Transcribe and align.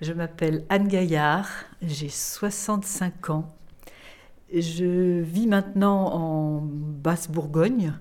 Je 0.00 0.12
m'appelle 0.12 0.64
Anne 0.68 0.86
Gaillard, 0.86 1.48
j'ai 1.82 2.08
65 2.08 3.30
ans. 3.30 3.48
Je 4.54 5.20
vis 5.20 5.48
maintenant 5.48 6.14
en 6.14 6.60
Basse-Bourgogne, 6.62 7.92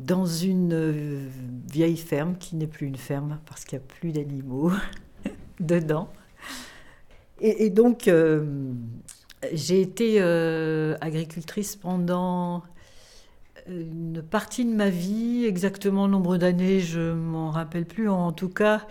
dans 0.00 0.26
une 0.26 0.72
euh, 0.72 1.28
vieille 1.70 1.96
ferme 1.96 2.36
qui 2.38 2.56
n'est 2.56 2.66
plus 2.66 2.88
une 2.88 2.96
ferme 2.96 3.38
parce 3.46 3.64
qu'il 3.64 3.78
n'y 3.78 3.84
a 3.84 3.86
plus 3.86 4.10
d'animaux 4.10 4.72
dedans. 5.60 6.08
Et, 7.40 7.70
donc, 7.70 8.08
euh, 8.08 8.72
j'ai 9.52 9.80
été 9.80 10.16
euh, 10.20 10.96
agricultrice 11.00 11.76
pendant 11.76 12.64
une 13.68 14.22
partie 14.22 14.64
de 14.64 14.74
ma 14.74 14.88
vie, 14.88 15.44
exactement 15.44 16.06
le 16.06 16.12
nombre 16.12 16.36
d'années, 16.36 16.80
je 16.80 17.12
m'en 17.12 17.50
rappelle 17.50 17.84
plus. 17.84 18.08
En 18.08 18.32
tout 18.32 18.48
cas, 18.48 18.86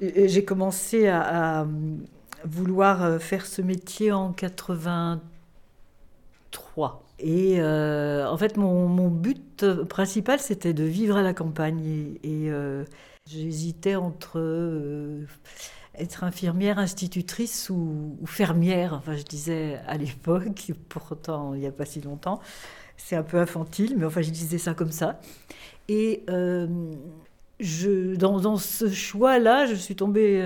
j'ai 0.00 0.44
commencé 0.44 1.08
à, 1.08 1.66
vouloir 2.44 3.20
faire 3.20 3.46
ce 3.46 3.62
métier 3.62 4.12
en 4.12 4.32
83. 4.32 5.20
Et 7.20 7.56
euh, 7.60 8.28
en 8.28 8.36
fait, 8.36 8.56
mon, 8.56 9.08
but 9.08 9.64
principal, 9.88 10.38
c'était 10.38 10.72
de 10.72 10.84
vivre 10.84 11.16
à 11.16 11.22
la 11.22 11.34
campagne. 11.34 12.16
Et, 12.22 12.50
euh, 12.50 12.84
j'hésitais 13.26 13.96
entre 13.96 14.38
euh, 14.38 15.24
être 15.94 16.24
infirmière, 16.24 16.78
institutrice 16.78 17.70
ou, 17.70 18.16
ou, 18.20 18.26
fermière. 18.26 18.94
Enfin, 18.94 19.16
je 19.16 19.24
disais 19.24 19.80
à 19.86 19.96
l'époque, 19.96 20.72
pourtant 20.88 21.54
il 21.54 21.60
n'y 21.60 21.66
a 21.66 21.72
pas 21.72 21.84
si 21.84 22.00
longtemps. 22.00 22.40
C'est 22.96 23.16
un 23.16 23.22
peu 23.22 23.38
infantile, 23.38 23.96
mais 23.98 24.06
enfin, 24.06 24.22
je 24.22 24.30
disais 24.30 24.58
ça 24.58 24.74
comme 24.74 24.92
ça. 24.92 25.20
Et 25.88 26.24
dans, 27.60 28.56
ce 28.56 28.90
choix-là, 28.90 29.66
je 29.66 29.74
suis 29.74 29.96
tombée 29.96 30.42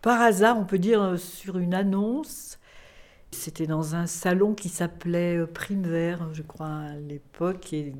par 0.00 0.20
hasard, 0.20 0.58
on 0.58 0.64
peut 0.64 0.78
dire, 0.78 1.18
sur 1.18 1.58
une 1.58 1.74
annonce 1.74 2.52
c'était 3.32 3.66
dans 3.66 3.94
un 3.94 4.06
salon 4.06 4.54
qui 4.54 4.68
s'appelait 4.68 5.36
euh, 5.36 5.46
Prime 5.46 5.82
Vert, 5.82 6.28
je 6.32 6.42
crois, 6.42 6.66
à 6.66 6.96
l'époque. 6.96 7.72
Et, 7.72 7.92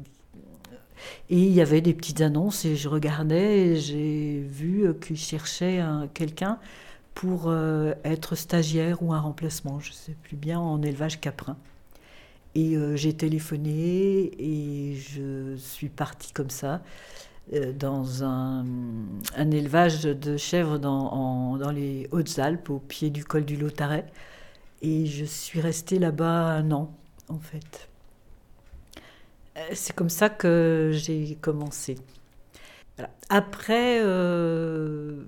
il 1.31 1.53
y 1.53 1.61
avait 1.61 1.81
des 1.81 1.95
petites 1.95 2.21
annonces 2.21 2.65
et 2.65 2.77
je 2.77 2.89
regardais 2.89 3.59
et 3.59 3.77
j'ai 3.77 4.39
vu 4.41 4.87
euh, 4.87 4.93
qu'ils 4.93 5.17
cherchaient 5.17 5.83
quelqu'un 6.15 6.61
pour 7.15 7.49
euh, 7.49 7.93
être 8.05 8.37
stagiaire 8.37 9.03
ou 9.03 9.12
un 9.12 9.19
remplacement, 9.19 9.81
je 9.81 9.91
ne 9.91 9.95
sais 9.95 10.17
plus 10.23 10.37
bien, 10.37 10.61
en 10.61 10.81
élevage 10.81 11.21
caprin. 11.21 11.56
Et 12.55 12.77
j'ai 12.97 13.15
téléphoné 13.15 14.31
et 14.39 14.95
je 14.95 15.56
suis 15.56 15.89
partie 15.89 16.33
comme 16.33 16.51
ça 16.51 16.83
dans 17.51 18.25
un, 18.25 18.65
élevage 19.51 20.03
de 20.03 20.37
chèvres 20.37 20.79
dans, 20.79 21.71
les 21.71 22.09
Hautes-Alpes, 22.11 22.71
au 22.71 22.79
pied 22.79 23.11
du 23.11 23.25
col 23.25 23.45
du 23.45 23.57
Lotaret. 23.57 24.07
Et 24.81 25.07
je 25.07 25.25
suis 25.25 25.61
restée 25.61 25.99
là-bas 25.99 26.47
un 26.47 26.71
an, 26.73 26.95
en 27.29 27.39
fait. 27.39 27.89
Euh, 29.57 29.61
c'est 29.75 29.95
comme 29.95 30.09
ça 30.09 30.29
que 30.29 30.91
j'ai 30.93 31.37
commencé. 31.41 31.99
Après, 33.29 34.01
euh, 34.03 35.25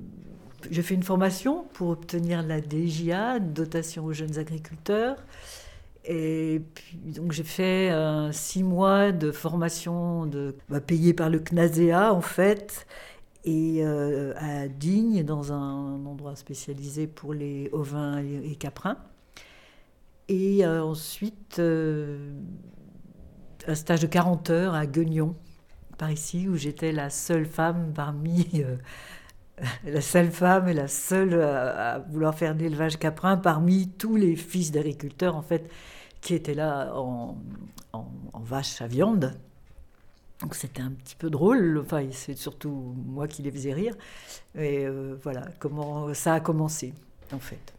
j'ai 0.70 0.82
fait 0.82 0.94
une 0.94 1.02
formation 1.02 1.64
pour 1.74 1.90
obtenir 1.90 2.42
la 2.42 2.60
DGA, 2.60 3.38
dotation 3.38 4.04
aux 4.04 4.12
jeunes 4.12 4.38
agriculteurs. 4.38 5.16
Et 6.04 6.62
puis, 6.74 6.98
donc 6.98 7.32
j'ai 7.32 7.44
fait 7.44 7.90
euh, 7.90 8.30
six 8.32 8.62
mois 8.62 9.12
de 9.12 9.32
formation 9.32 10.30
bah, 10.68 10.80
payée 10.80 11.14
par 11.14 11.30
le 11.30 11.38
CNASEA 11.38 12.12
en 12.12 12.20
fait, 12.20 12.86
et 13.44 13.84
à 13.84 14.68
Digne, 14.68 15.22
dans 15.22 15.52
un 15.52 16.04
endroit 16.06 16.36
spécialisé 16.36 17.06
pour 17.06 17.34
les 17.34 17.68
ovins 17.72 18.18
et 18.18 18.56
caprins. 18.56 18.98
Et 20.28 20.64
euh, 20.64 20.82
ensuite, 20.82 21.58
euh, 21.58 22.32
un 23.66 23.74
stage 23.74 24.00
de 24.00 24.06
40 24.06 24.50
heures 24.50 24.74
à 24.74 24.86
Guignon, 24.86 25.36
par 25.98 26.10
ici, 26.10 26.48
où 26.48 26.56
j'étais 26.56 26.92
la 26.92 27.10
seule 27.10 27.46
femme 27.46 27.92
parmi. 27.94 28.48
Euh, 28.54 28.76
la 29.84 30.00
seule 30.00 30.30
femme 30.32 30.66
et 30.68 30.74
la 30.74 30.88
seule 30.88 31.40
à, 31.40 31.98
vouloir 32.10 32.34
faire 32.34 32.56
de 32.56 32.62
l'élevage 32.62 32.98
caprin 32.98 33.36
parmi 33.36 33.88
tous 33.88 34.16
les 34.16 34.34
fils 34.34 34.72
d'agriculteurs, 34.72 35.36
en 35.36 35.42
fait, 35.42 35.70
qui 36.24 36.34
étaient 36.34 36.54
là 36.54 36.90
en, 36.96 37.36
vache 38.42 38.82
à 38.82 38.88
viande. 38.88 39.38
Donc 40.40 40.54
c'était 40.54 40.82
un 40.82 40.90
petit 40.90 41.14
peu 41.14 41.30
drôle, 41.30 41.78
enfin 41.78 42.04
c'est 42.10 42.36
surtout 42.36 42.94
moi 43.06 43.28
qui 43.28 43.42
les 43.42 43.52
faisais 43.52 43.72
rire. 43.72 43.94
Et 44.58 44.86
voilà 45.22 45.42
comment 45.60 46.12
ça 46.12 46.34
a 46.34 46.40
commencé 46.40 46.92
en 47.32 47.38
fait. 47.38 47.72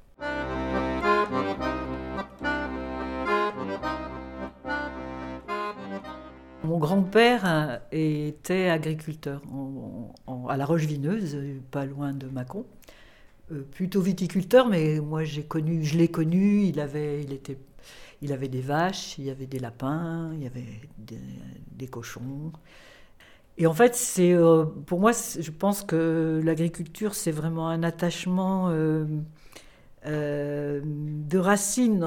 Mon 6.63 6.79
grand-père 6.79 7.81
était 7.91 8.69
agriculteur 8.69 9.41
à 10.47 10.57
la 10.57 10.65
Roche-Vineuse, 10.65 11.37
pas 11.69 11.85
loin 11.85 12.13
de 12.13 12.27
Mâcon. 12.27 12.65
Euh, 13.51 13.61
plutôt 13.61 14.01
viticulteur, 14.01 14.67
mais 14.67 14.99
moi 14.99 15.23
j'ai 15.23 15.43
connu, 15.43 15.83
je 15.83 15.97
l'ai 15.97 16.07
connu. 16.07 16.63
Il 16.63 16.79
avait, 16.79 17.21
il 17.23 17.31
était, 17.31 17.59
il 18.25 18.33
avait 18.33 18.47
des 18.47 18.61
vaches, 18.61 19.19
il 19.19 19.25
y 19.25 19.29
avait 19.29 19.45
des 19.45 19.59
lapins, 19.59 20.31
il 20.33 20.43
y 20.43 20.47
avait 20.47 20.65
des, 20.97 21.87
cochons. 21.87 22.51
Et 23.59 23.67
en 23.67 23.73
fait, 23.73 23.93
c'est 23.95 24.33
euh, 24.33 24.65
pour 24.65 24.99
moi, 24.99 25.11
je 25.11 25.51
pense 25.51 25.83
que 25.83 26.41
l'agriculture, 26.43 27.13
c'est 27.13 27.31
vraiment 27.31 27.69
un 27.69 27.83
attachement 27.83 28.69
euh, 28.71 29.05
de 30.03 31.37
racines. 31.37 32.03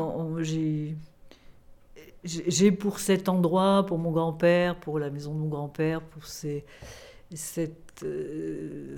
J'ai 2.25 2.73
pour 2.73 2.99
cet 2.99 3.29
endroit, 3.29 3.87
pour 3.87 3.99
mon 3.99 4.11
grand-père, 4.11 4.75
pour 4.75 4.99
la 4.99 5.11
maison 5.11 5.33
de 5.35 5.39
mon 5.39 5.49
grand-père, 5.49 6.03
pour 6.03 6.27
cette 6.27 8.03
euh, 8.03 8.97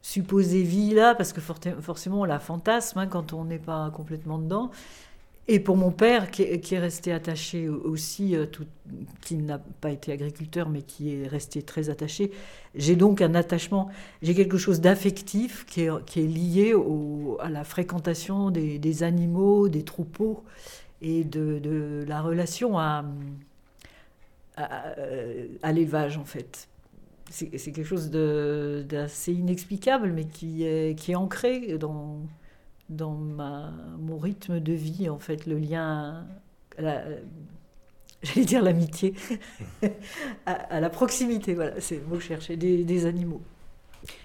supposée 0.00 0.62
vie-là, 0.62 1.14
parce 1.14 1.34
que 1.34 1.42
forcément 1.42 2.22
on 2.22 2.24
la 2.24 2.40
fantasme 2.40 2.98
hein, 2.98 3.06
quand 3.06 3.34
on 3.34 3.44
n'est 3.44 3.58
pas 3.58 3.90
complètement 3.90 4.38
dedans. 4.38 4.70
Et 5.48 5.58
pour 5.58 5.76
mon 5.76 5.90
père, 5.90 6.30
qui 6.30 6.42
est, 6.42 6.78
resté 6.78 7.12
attaché 7.12 7.68
aussi, 7.68 8.36
euh, 8.36 8.46
qui 9.20 9.36
n'a 9.36 9.58
pas 9.58 9.90
été 9.90 10.12
agriculteur, 10.12 10.68
mais 10.68 10.82
qui 10.82 11.14
est 11.14 11.26
resté 11.26 11.62
très 11.62 11.90
attaché, 11.90 12.30
j'ai 12.74 12.94
donc 12.94 13.20
un 13.20 13.34
attachement, 13.34 13.88
j'ai 14.22 14.34
quelque 14.34 14.58
chose 14.58 14.80
d'affectif 14.80 15.66
qui 15.66 15.82
est, 15.82 16.16
lié 16.16 16.74
à 17.40 17.48
la 17.48 17.64
fréquentation 17.64 18.50
des, 18.50 19.02
animaux, 19.02 19.68
des 19.68 19.82
troupeaux 19.82 20.44
et 21.02 21.24
de, 21.24 22.04
la 22.06 22.22
relation 22.22 22.78
à, 22.78 23.04
l'élevage, 25.64 26.16
en 26.16 26.24
fait. 26.24 26.68
C'est 27.30 27.48
quelque 27.48 27.84
chose 27.84 28.10
d'assez 28.10 29.32
inexplicable, 29.32 30.12
mais 30.12 30.26
qui 30.26 30.64
est 30.64 31.14
ancré 31.16 31.76
dans, 31.78 32.20
dans 32.90 33.14
ma, 33.14 33.72
mon 33.98 34.18
rythme 34.18 34.60
de 34.60 34.72
vie, 34.72 35.08
en 35.08 35.18
fait, 35.18 35.46
le 35.46 35.58
lien, 35.58 36.26
j'allais 36.78 38.44
dire 38.44 38.62
l'amitié, 38.62 39.14
à, 40.46 40.80
la 40.80 40.90
proximité, 40.90 41.54
voilà, 41.54 41.80
c'est 41.80 41.96
le 41.96 42.06
mot 42.06 42.16
que 42.16 42.22
je 42.22 42.28
cherchais, 42.28 42.56
des, 42.56 42.84
des 42.84 43.06
animaux. 43.06 43.40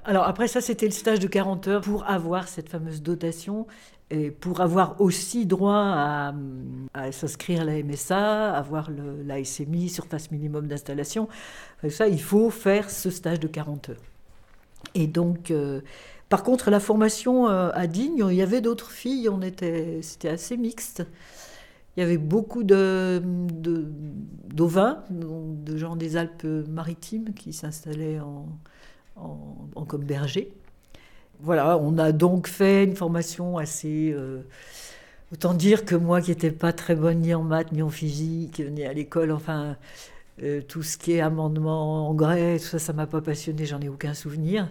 Alors 0.03 0.23
après 0.23 0.47
ça, 0.47 0.61
c'était 0.61 0.85
le 0.85 0.91
stage 0.91 1.19
de 1.19 1.27
40 1.27 1.67
heures 1.67 1.81
pour 1.81 2.09
avoir 2.09 2.47
cette 2.47 2.69
fameuse 2.69 3.01
dotation 3.01 3.67
et 4.09 4.29
pour 4.31 4.61
avoir 4.61 5.01
aussi 5.01 5.45
droit 5.45 6.31
à, 6.93 7.11
s'inscrire 7.11 7.61
à 7.61 7.65
la 7.65 7.83
MSA, 7.83 8.53
avoir 8.53 8.91
le, 8.91 9.23
la 9.23 9.43
SMI, 9.43 9.89
surface 9.89 10.31
minimum 10.31 10.67
d'installation, 10.67 11.27
ça, 11.89 12.07
il 12.07 12.21
faut 12.21 12.49
faire 12.49 12.89
ce 12.89 13.09
stage 13.09 13.39
de 13.39 13.47
40 13.47 13.89
heures. 13.89 14.01
Et 14.93 15.07
donc, 15.07 15.49
euh, 15.49 15.81
par 16.29 16.43
contre, 16.43 16.71
la 16.71 16.79
formation 16.79 17.47
euh, 17.47 17.69
à 17.73 17.87
Digne, 17.87 18.25
il 18.29 18.35
y 18.35 18.41
avait 18.41 18.61
d'autres 18.61 18.91
filles, 18.91 19.29
on 19.29 19.41
était, 19.41 19.99
c'était 20.01 20.29
assez 20.29 20.57
mixte. 20.57 21.05
Il 21.95 22.01
y 22.01 22.03
avait 22.03 22.17
beaucoup 22.17 22.63
de, 22.63 23.21
d'ovins, 23.23 25.03
de, 25.09 25.77
gens 25.77 25.95
des 25.95 26.17
Alpes-Maritimes 26.17 27.33
qui 27.33 27.53
s'installaient 27.53 28.19
en, 28.19 28.47
en, 29.15 29.85
comme 29.85 30.03
bergers 30.03 30.51
voilà, 31.39 31.77
on 31.77 31.97
a 31.97 32.11
donc 32.11 32.47
fait 32.47 32.83
une 32.83 32.95
formation 32.95 33.57
assez. 33.57 34.11
Euh, 34.13 34.41
autant 35.33 35.53
dire 35.53 35.85
que 35.85 35.95
moi 35.95 36.21
qui 36.21 36.31
n'étais 36.31 36.51
pas 36.51 36.73
très 36.73 36.95
bonne 36.95 37.19
ni 37.21 37.33
en 37.33 37.43
maths 37.43 37.71
ni 37.71 37.81
en 37.81 37.89
physique, 37.89 38.61
ni 38.71 38.85
à 38.85 38.93
l'école, 38.93 39.31
enfin, 39.31 39.77
euh, 40.43 40.61
tout 40.61 40.83
ce 40.83 40.97
qui 40.97 41.13
est 41.13 41.21
amendement, 41.21 42.09
engrais, 42.09 42.59
tout 42.59 42.65
ça, 42.65 42.79
ça 42.79 42.93
m'a 42.93 43.07
pas 43.07 43.21
passionné, 43.21 43.65
j'en 43.65 43.81
ai 43.81 43.89
aucun 43.89 44.13
souvenir. 44.13 44.69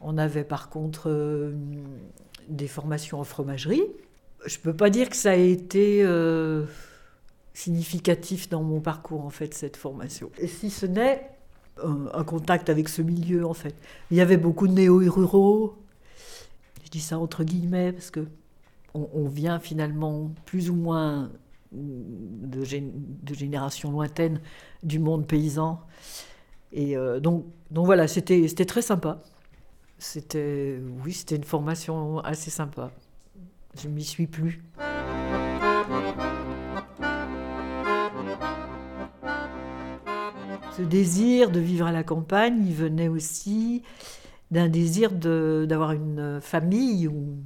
On 0.00 0.18
avait 0.18 0.44
par 0.44 0.68
contre 0.68 1.10
euh, 1.10 1.52
des 2.48 2.68
formations 2.68 3.20
en 3.20 3.24
fromagerie. 3.24 3.82
Je 4.44 4.58
ne 4.58 4.62
peux 4.62 4.74
pas 4.74 4.90
dire 4.90 5.08
que 5.08 5.16
ça 5.16 5.30
a 5.30 5.36
été 5.36 6.06
significatif 7.54 8.48
dans 8.48 8.62
mon 8.62 8.80
parcours, 8.80 9.24
en 9.24 9.30
fait, 9.30 9.54
cette 9.54 9.76
formation. 9.76 10.30
Et 10.38 10.46
si 10.46 10.70
ce 10.70 10.86
n'est 10.86 11.36
un 11.82 12.24
contact 12.24 12.70
avec 12.70 12.88
ce 12.88 13.02
milieu, 13.02 13.46
en 13.46 13.54
fait. 13.54 13.74
Il 14.10 14.16
y 14.16 14.20
avait 14.20 14.36
beaucoup 14.36 14.68
de 14.68 14.72
néo-ruraux, 14.72 15.76
Je 16.84 16.90
dis 16.90 17.00
ça 17.00 17.18
entre 17.18 17.44
guillemets 17.44 17.92
parce 17.92 18.10
que 18.10 18.26
on, 18.94 19.28
vient 19.28 19.58
finalement 19.58 20.30
plus 20.46 20.70
ou 20.70 20.74
moins 20.74 21.30
de, 21.70 22.64
générations 23.34 23.90
lointaines 23.90 24.40
du 24.82 24.98
monde 24.98 25.26
paysan. 25.26 25.82
Et 26.72 26.96
euh, 26.96 27.20
donc, 27.20 27.44
donc 27.70 27.84
voilà, 27.84 28.08
c'était 28.08 28.48
très 28.64 28.80
sympa. 28.80 29.22
C'était, 29.98 30.78
oui, 31.04 31.12
c'était 31.12 31.36
une 31.36 31.44
formation 31.44 32.18
assez 32.20 32.50
sympa. 32.50 32.90
Je 33.80 33.88
m'y 33.88 34.04
suis 34.04 34.26
plus. 34.26 34.62
Ce 40.76 40.82
désir 40.82 41.50
de 41.50 41.60
vivre 41.60 41.86
à 41.86 41.92
la 41.92 42.02
campagne, 42.02 42.62
il 42.66 42.74
venait 42.74 43.08
aussi 43.08 43.82
d'un 44.50 44.68
désir 44.68 45.10
d'avoir 45.10 45.92
une 45.92 46.40
famille 46.42 47.08
ou 47.08 47.38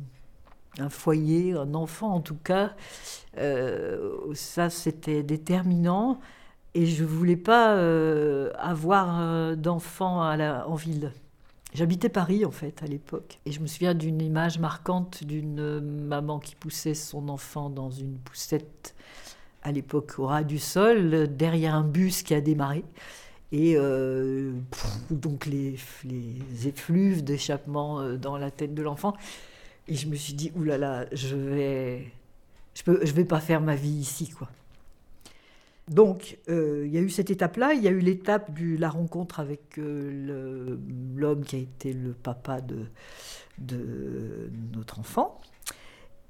un 0.78 0.88
foyer, 0.88 1.52
un 1.52 1.74
enfant 1.74 2.14
en 2.14 2.20
tout 2.20 2.36
cas. 2.36 2.74
Euh, 3.38 4.34
ça, 4.34 4.70
c'était 4.70 5.22
déterminant. 5.22 6.20
Et 6.74 6.86
je 6.86 7.02
ne 7.02 7.08
voulais 7.08 7.36
pas 7.36 7.74
euh, 7.74 8.50
avoir 8.56 9.20
euh, 9.20 9.56
d'enfants 9.56 10.22
en 10.22 10.74
ville. 10.74 11.12
J'habitais 11.74 12.08
Paris 12.08 12.44
en 12.44 12.50
fait 12.50 12.82
à 12.82 12.86
l'époque. 12.86 13.38
Et 13.46 13.52
je 13.52 13.60
me 13.60 13.66
souviens 13.66 13.94
d'une 13.94 14.20
image 14.20 14.58
marquante 14.58 15.24
d'une 15.24 15.80
maman 15.80 16.38
qui 16.38 16.54
poussait 16.56 16.94
son 16.94 17.28
enfant 17.28 17.70
dans 17.70 17.90
une 17.90 18.16
poussette 18.18 18.94
à 19.62 19.72
l'époque 19.72 20.18
au 20.18 20.26
ras 20.26 20.42
du 20.42 20.58
sol, 20.58 21.28
derrière 21.36 21.74
un 21.74 21.84
bus 21.84 22.22
qui 22.22 22.34
a 22.34 22.40
démarré. 22.40 22.84
Et 23.52 23.74
euh, 23.76 24.52
donc 25.10 25.46
les, 25.46 25.76
les 26.04 26.68
effluves 26.68 27.24
d'échappement 27.24 28.00
euh, 28.00 28.16
dans 28.16 28.36
la 28.36 28.50
tête 28.50 28.74
de 28.74 28.82
l'enfant. 28.82 29.14
Et 29.88 29.94
je 29.94 30.06
me 30.06 30.14
suis 30.14 30.34
dit, 30.34 30.52
oulala, 30.54 31.06
je 31.12 31.34
vais, 31.34 32.12
je 32.74 32.82
peux, 32.84 33.04
je 33.04 33.12
vais 33.12 33.24
pas 33.24 33.40
faire 33.40 33.60
ma 33.60 33.74
vie 33.74 33.88
ici, 33.90 34.28
quoi. 34.28 34.48
Donc, 35.90 36.38
euh, 36.48 36.84
il 36.86 36.92
y 36.92 36.96
a 36.98 37.00
eu 37.00 37.10
cette 37.10 37.30
étape-là. 37.30 37.74
Il 37.74 37.82
y 37.82 37.88
a 37.88 37.90
eu 37.90 37.98
l'étape 37.98 38.58
de 38.58 38.78
la 38.78 38.88
rencontre 38.88 39.40
avec 39.40 39.76
l'homme 39.76 41.44
qui 41.44 41.56
a 41.56 41.58
été 41.58 41.92
le 41.92 42.12
papa 42.12 42.60
de, 42.60 42.86
notre 44.74 45.00
enfant, 45.00 45.40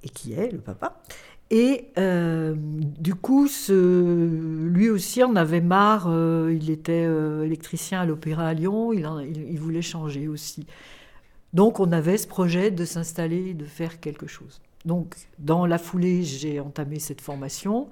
et 0.03 0.09
qui 0.09 0.33
est 0.33 0.51
le 0.51 0.59
papa. 0.59 1.03
Et 1.51 1.89
euh, 1.99 2.55
du 2.57 3.17
coup, 3.17 3.49
lui 3.69 4.89
aussi 4.89 5.23
en 5.25 5.35
avait 5.35 5.61
marre. 5.61 6.07
Euh, 6.09 6.55
il 6.55 6.71
était 6.71 7.05
euh, 7.05 7.45
électricien 7.45 8.01
à 8.01 8.07
l'Opéra 8.07 8.47
à 8.47 8.55
Lyon. 8.55 8.93
Il, 8.93 9.59
voulait 9.59 9.83
changer 9.83 10.29
aussi. 10.29 10.67
Donc, 11.53 11.81
on 11.81 11.91
avait 11.91 12.19
ce 12.19 12.29
projet 12.29 12.71
de 12.71 12.85
s'installer, 12.85 13.55
de 13.55 13.65
faire 13.65 13.99
quelque 13.99 14.29
chose. 14.29 14.61
Donc, 14.85 15.17
dans 15.41 15.67
la 15.67 15.79
foulée, 15.79 16.23
j'ai 16.23 16.61
entamé 16.61 17.01
cette 17.01 17.21
formation 17.21 17.89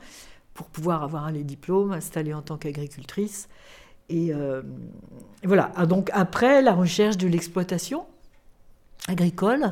pour 0.59 0.67
pouvoir 0.67 1.05
avoir 1.05 1.31
les 1.31 1.45
diplômes, 1.45 1.93
installée 1.93 2.35
en 2.35 2.43
tant 2.43 2.57
qu'agricultrice. 2.57 3.49
Et 4.11 4.33
voilà. 5.45 5.71
Ah, 5.77 5.87
donc, 5.87 6.11
après, 6.13 6.63
la 6.63 6.73
recherche 6.73 7.17
de 7.17 7.29
l'exploitation 7.29 8.07
agricole. 9.07 9.71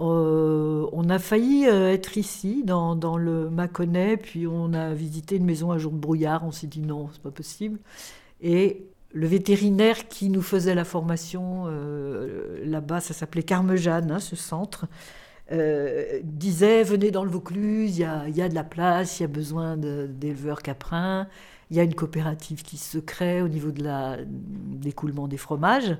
Euh, 0.00 0.86
on 0.92 1.08
a 1.08 1.18
failli 1.18 1.66
euh, 1.66 1.92
être 1.92 2.18
ici, 2.18 2.62
dans, 2.64 3.16
le 3.16 3.48
Mâconnais, 3.48 4.16
puis 4.16 4.46
on 4.46 4.74
a 4.74 4.92
visité 4.92 5.36
une 5.36 5.44
maison 5.44 5.72
un 5.72 5.78
jour 5.78 5.92
de 5.92 5.98
brouillard. 5.98 6.44
On 6.44 6.52
s'est 6.52 6.66
dit 6.66 6.80
non, 6.80 7.08
c'est 7.12 7.22
pas 7.22 7.30
possible. 7.30 7.78
Et 8.42 8.84
le 9.12 9.26
vétérinaire 9.26 10.08
qui 10.08 10.28
nous 10.28 10.42
faisait 10.42 10.74
la 10.74 10.84
formation 10.84 11.64
euh, 11.66 12.62
là-bas, 12.66 13.00
ça 13.00 13.14
s'appelait 13.14 13.42
Carmejane, 13.42 14.10
hein, 14.10 14.20
ce 14.20 14.36
centre, 14.36 14.86
disait 15.50 16.82
venez 16.82 17.10
dans 17.10 17.24
le 17.24 17.30
Vaucluse, 17.30 17.98
il 17.98 18.36
y 18.36 18.42
a, 18.42 18.48
de 18.48 18.54
la 18.54 18.64
place, 18.64 19.20
il 19.20 19.22
y 19.22 19.24
a 19.24 19.28
besoin 19.28 19.76
d'éleveurs 19.76 20.62
caprins, 20.62 21.28
il 21.70 21.76
y 21.76 21.80
a 21.80 21.82
une 21.82 21.94
coopérative 21.94 22.62
qui 22.62 22.76
se 22.76 22.98
crée 22.98 23.42
au 23.42 23.48
niveau 23.48 23.70
de 23.70 23.84
l'écoulement 24.82 25.28
des 25.28 25.36
fromages. 25.36 25.96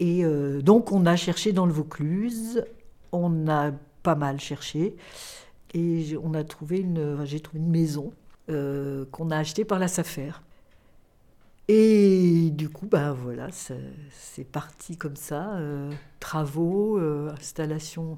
Et 0.00 0.24
donc 0.62 0.92
on 0.92 1.06
a 1.06 1.14
cherché 1.16 1.52
dans 1.52 1.66
le 1.66 1.72
Vaucluse, 1.72 2.64
on 3.12 3.48
a 3.48 3.72
pas 4.02 4.14
mal 4.16 4.40
cherché 4.40 4.96
et 5.74 6.16
on 6.22 6.34
a 6.34 6.44
trouvé 6.44 6.78
une, 6.78 7.24
j'ai 7.24 7.40
trouvé 7.40 7.60
une 7.60 7.70
maison 7.70 8.12
euh, 8.50 9.04
qu'on 9.10 9.30
a 9.30 9.36
achetée 9.36 9.64
par 9.64 9.78
la 9.78 9.88
SAFER. 9.88 10.32
Et 11.70 12.48
du 12.52 12.70
coup, 12.70 12.86
ben 12.86 13.12
voilà, 13.12 13.48
c'est 13.52 14.44
parti 14.44 14.96
comme 14.96 15.16
ça. 15.16 15.56
Euh, 15.56 15.90
travaux, 16.18 16.98
euh, 16.98 17.30
installation, 17.30 18.16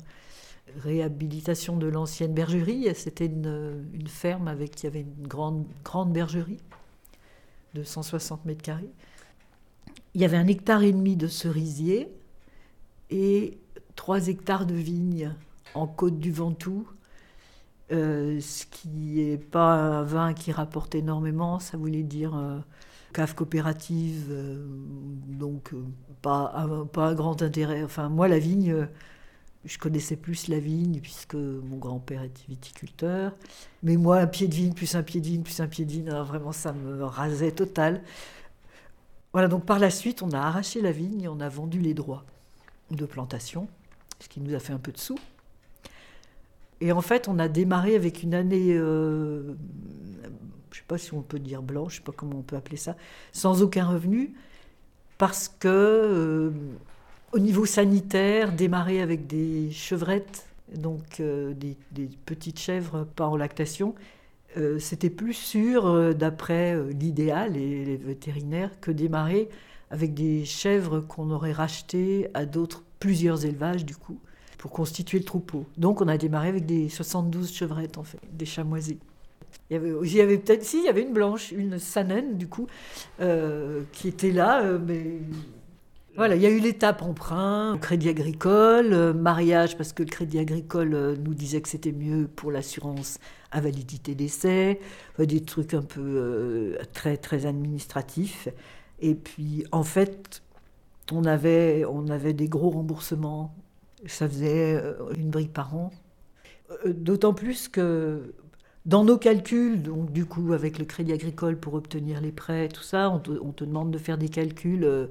réhabilitation 0.79 1.77
de 1.77 1.87
l'ancienne 1.87 2.35
bergerie. 2.35 2.89
C'était 2.95 3.27
une, 3.27 3.85
ferme 4.07 4.49
avec 4.49 4.73
qui 4.73 4.87
avait 4.87 5.03
une 5.03 5.27
grande, 5.27 5.67
grande 5.85 6.13
bergerie 6.13 6.61
de 7.75 7.83
160 7.83 8.45
mètres 8.45 8.63
carrés. 8.63 8.91
Il 10.15 10.21
y 10.21 10.25
avait 10.25 10.37
un 10.37 10.47
hectare 10.47 10.83
et 10.83 10.93
demi 10.93 11.17
de 11.17 11.29
cerisier 11.29 12.09
et 13.11 13.59
3 13.97 14.29
hectares 14.29 14.67
de 14.67 14.75
vignes 14.75 15.35
en 15.75 15.87
côte 15.87 16.19
du 16.19 16.33
Ventoux, 16.33 16.89
euh, 17.93 18.41
ce 18.41 18.67
qui 18.67 18.89
n'est 18.89 19.37
pas 19.37 19.75
un 19.75 20.03
vin 20.03 20.33
qui 20.33 20.53
rapporte 20.53 20.95
énormément, 20.95 21.59
ça 21.59 21.77
voulait 21.77 22.05
dire 22.05 22.37
euh, 22.37 22.59
cave 23.13 23.35
coopérative, 23.35 24.29
euh, 24.31 24.65
donc 25.27 25.73
pas, 26.23 26.69
pas 26.93 27.09
un 27.09 27.15
grand 27.15 27.43
intérêt. 27.43 27.83
Enfin, 27.83 28.09
moi, 28.09 28.29
la 28.29 28.39
vigne, 28.39 28.89
je 29.65 29.79
connaissais 29.79 30.17
plus 30.17 30.49
la 30.49 30.59
vigne 30.59 31.01
puisque 31.01 31.35
mon 31.35 31.77
grand-père 31.77 32.23
était 32.23 32.43
viticulteur. 32.49 33.33
Mais 33.83 33.97
moi, 33.97 34.19
un 34.19 34.27
pied 34.27 34.49
de 34.49 34.55
vigne, 34.55 34.73
plus 34.73 34.95
un 34.95 35.03
pied 35.03 35.21
de 35.21 35.27
vigne, 35.27 35.43
plus 35.43 35.61
un 35.61 35.69
pied 35.69 35.85
de 35.85 35.91
vigne, 35.91 36.11
vraiment, 36.11 36.53
ça 36.53 36.73
me 36.73 37.05
rasait 37.05 37.53
total. 37.53 38.03
Voilà, 39.33 39.49
donc 39.49 39.65
par 39.65 39.79
la 39.79 39.91
suite, 39.91 40.23
on 40.23 40.31
a 40.33 40.39
arraché 40.39 40.81
la 40.81 40.93
vigne 40.93 41.23
et 41.23 41.29
on 41.29 41.41
a 41.41 41.49
vendu 41.49 41.79
les 41.81 41.95
droits 41.95 42.25
de 42.91 43.07
plantation 43.07 43.69
ce 44.21 44.29
qui 44.29 44.41
nous 44.41 44.55
a 44.55 44.61
fait 44.61 44.73
un 44.73 44.79
peu 44.79 44.93
de 44.93 44.99
sous. 44.99 45.19
Et 46.81 46.93
en 46.93 47.01
fait, 47.01 47.29
on 47.29 47.39
a 47.39 47.49
démarré 47.49 47.95
avec 47.95 48.23
une 48.23 48.35
année, 48.35 48.75
euh, 48.75 49.55
je 50.23 50.29
ne 50.29 50.75
sais 50.75 50.85
pas 50.87 50.99
si 50.99 51.13
on 51.13 51.23
peut 51.23 51.39
dire 51.39 51.63
blanche, 51.63 51.95
je 51.95 51.97
ne 51.97 52.01
sais 52.01 52.05
pas 52.05 52.13
comment 52.17 52.39
on 52.39 52.43
peut 52.43 52.57
appeler 52.57 52.77
ça, 52.77 52.97
sans 53.33 53.63
aucun 53.63 53.87
revenu, 53.87 54.35
parce 55.19 55.49
que 55.49 55.69
euh, 55.69 56.51
au 57.33 57.39
niveau 57.39 57.65
sanitaire, 57.67 58.53
démarrer 58.53 59.01
avec 59.01 59.27
des 59.27 59.71
chevrettes, 59.71 60.47
donc 60.75 61.21
euh, 61.21 61.55
des, 61.55 61.77
petites 62.27 62.59
chèvres 62.59 63.07
pas 63.17 63.27
en 63.27 63.37
lactation, 63.37 63.95
c'était 64.81 65.11
plus 65.11 65.35
sûr, 65.35 66.13
d'après 66.13 66.77
l'idéal 66.91 67.57
et 67.57 67.85
les 67.85 67.97
vétérinaires, 67.97 68.73
que 68.81 68.91
démarrer 68.91 69.49
avec 69.91 70.13
des 70.13 70.45
chèvres 70.45 71.01
qu'on 71.01 71.31
aurait 71.31 71.53
rachetées 71.53 72.29
à 72.35 72.47
d'autres 72.47 72.83
plusieurs 73.01 73.45
élevages 73.45 73.85
du 73.85 73.97
coup, 73.97 74.19
pour 74.59 74.71
constituer 74.71 75.19
le 75.19 75.25
troupeau. 75.25 75.67
Donc 75.79 76.01
on 76.01 76.09
a 76.09 76.17
démarré 76.17 76.49
avec 76.49 76.67
des 76.67 76.89
72 76.89 77.53
chevrettes 77.53 77.99
en 77.99 78.05
fait, 78.05 78.21
des 78.33 78.47
chamoisés. 78.47 78.99
Il 79.69 79.75
y 79.75 79.77
avait, 79.77 80.21
avait 80.21 80.39
peut-être, 80.39 80.65
si, 80.65 80.79
il 80.79 80.85
y 80.85 80.89
avait 80.89 81.03
une 81.03 81.13
blanche, 81.13 81.53
une 81.53 81.79
Sanen 81.79 82.37
du 82.37 82.49
coup, 82.49 82.67
euh, 83.21 83.83
qui 83.93 84.09
était 84.09 84.33
là, 84.33 84.63
euh, 84.63 84.79
mais 84.85 85.21
voilà, 86.17 86.37
il 86.37 86.43
y 86.43 86.47
a 86.47 86.51
eu 86.51 86.59
l'étape 86.59 87.03
emprunt, 87.03 87.79
crédit 87.81 88.09
agricole, 88.09 88.93
euh, 88.93 89.13
mariage, 89.15 89.77
parce 89.77 89.93
que 89.93 90.03
le 90.03 90.09
crédit 90.09 90.39
agricole 90.39 91.17
nous 91.25 91.35
disait 91.35 91.61
que 91.61 91.69
c'était 91.69 91.93
mieux 91.93 92.29
pour 92.29 92.51
l'assurance 92.51 93.19
à 93.53 93.61
validité 93.61 94.15
d'essai, 94.15 94.81
des 95.19 95.41
trucs 95.43 95.75
un 95.75 95.83
peu 95.83 96.77
très, 96.93 97.17
très 97.17 97.47
administratifs. 97.47 98.49
Et 99.01 99.15
puis, 99.15 99.65
en 99.73 99.83
fait, 99.83 100.43
on 101.13 101.25
avait, 101.25 101.85
on 101.85 102.09
avait 102.09 102.33
des 102.33 102.49
gros 102.49 102.71
remboursements. 102.71 103.55
Ça 104.07 104.29
faisait 104.29 104.75
euh, 104.77 104.95
une 105.17 105.31
brique 105.31 105.53
par 105.53 105.75
an. 105.75 105.91
Euh, 106.87 106.93
d'autant 106.93 107.35
plus 107.35 107.69
que 107.69 108.35
dans 108.87 109.05
nos 109.05 109.19
calculs, 109.19 109.83
donc 109.83 110.11
du 110.11 110.25
coup 110.25 110.53
avec 110.53 110.79
le 110.79 110.85
crédit 110.85 111.13
agricole 111.13 111.59
pour 111.59 111.75
obtenir 111.75 112.21
les 112.21 112.33
prêts, 112.33 112.69
tout 112.69 112.83
ça, 112.83 113.11
on 113.11 113.19
te, 113.19 113.65
demande 113.65 113.91
de 113.91 113.99
faire 113.99 114.17
des 114.17 114.31
calculs 114.31 115.09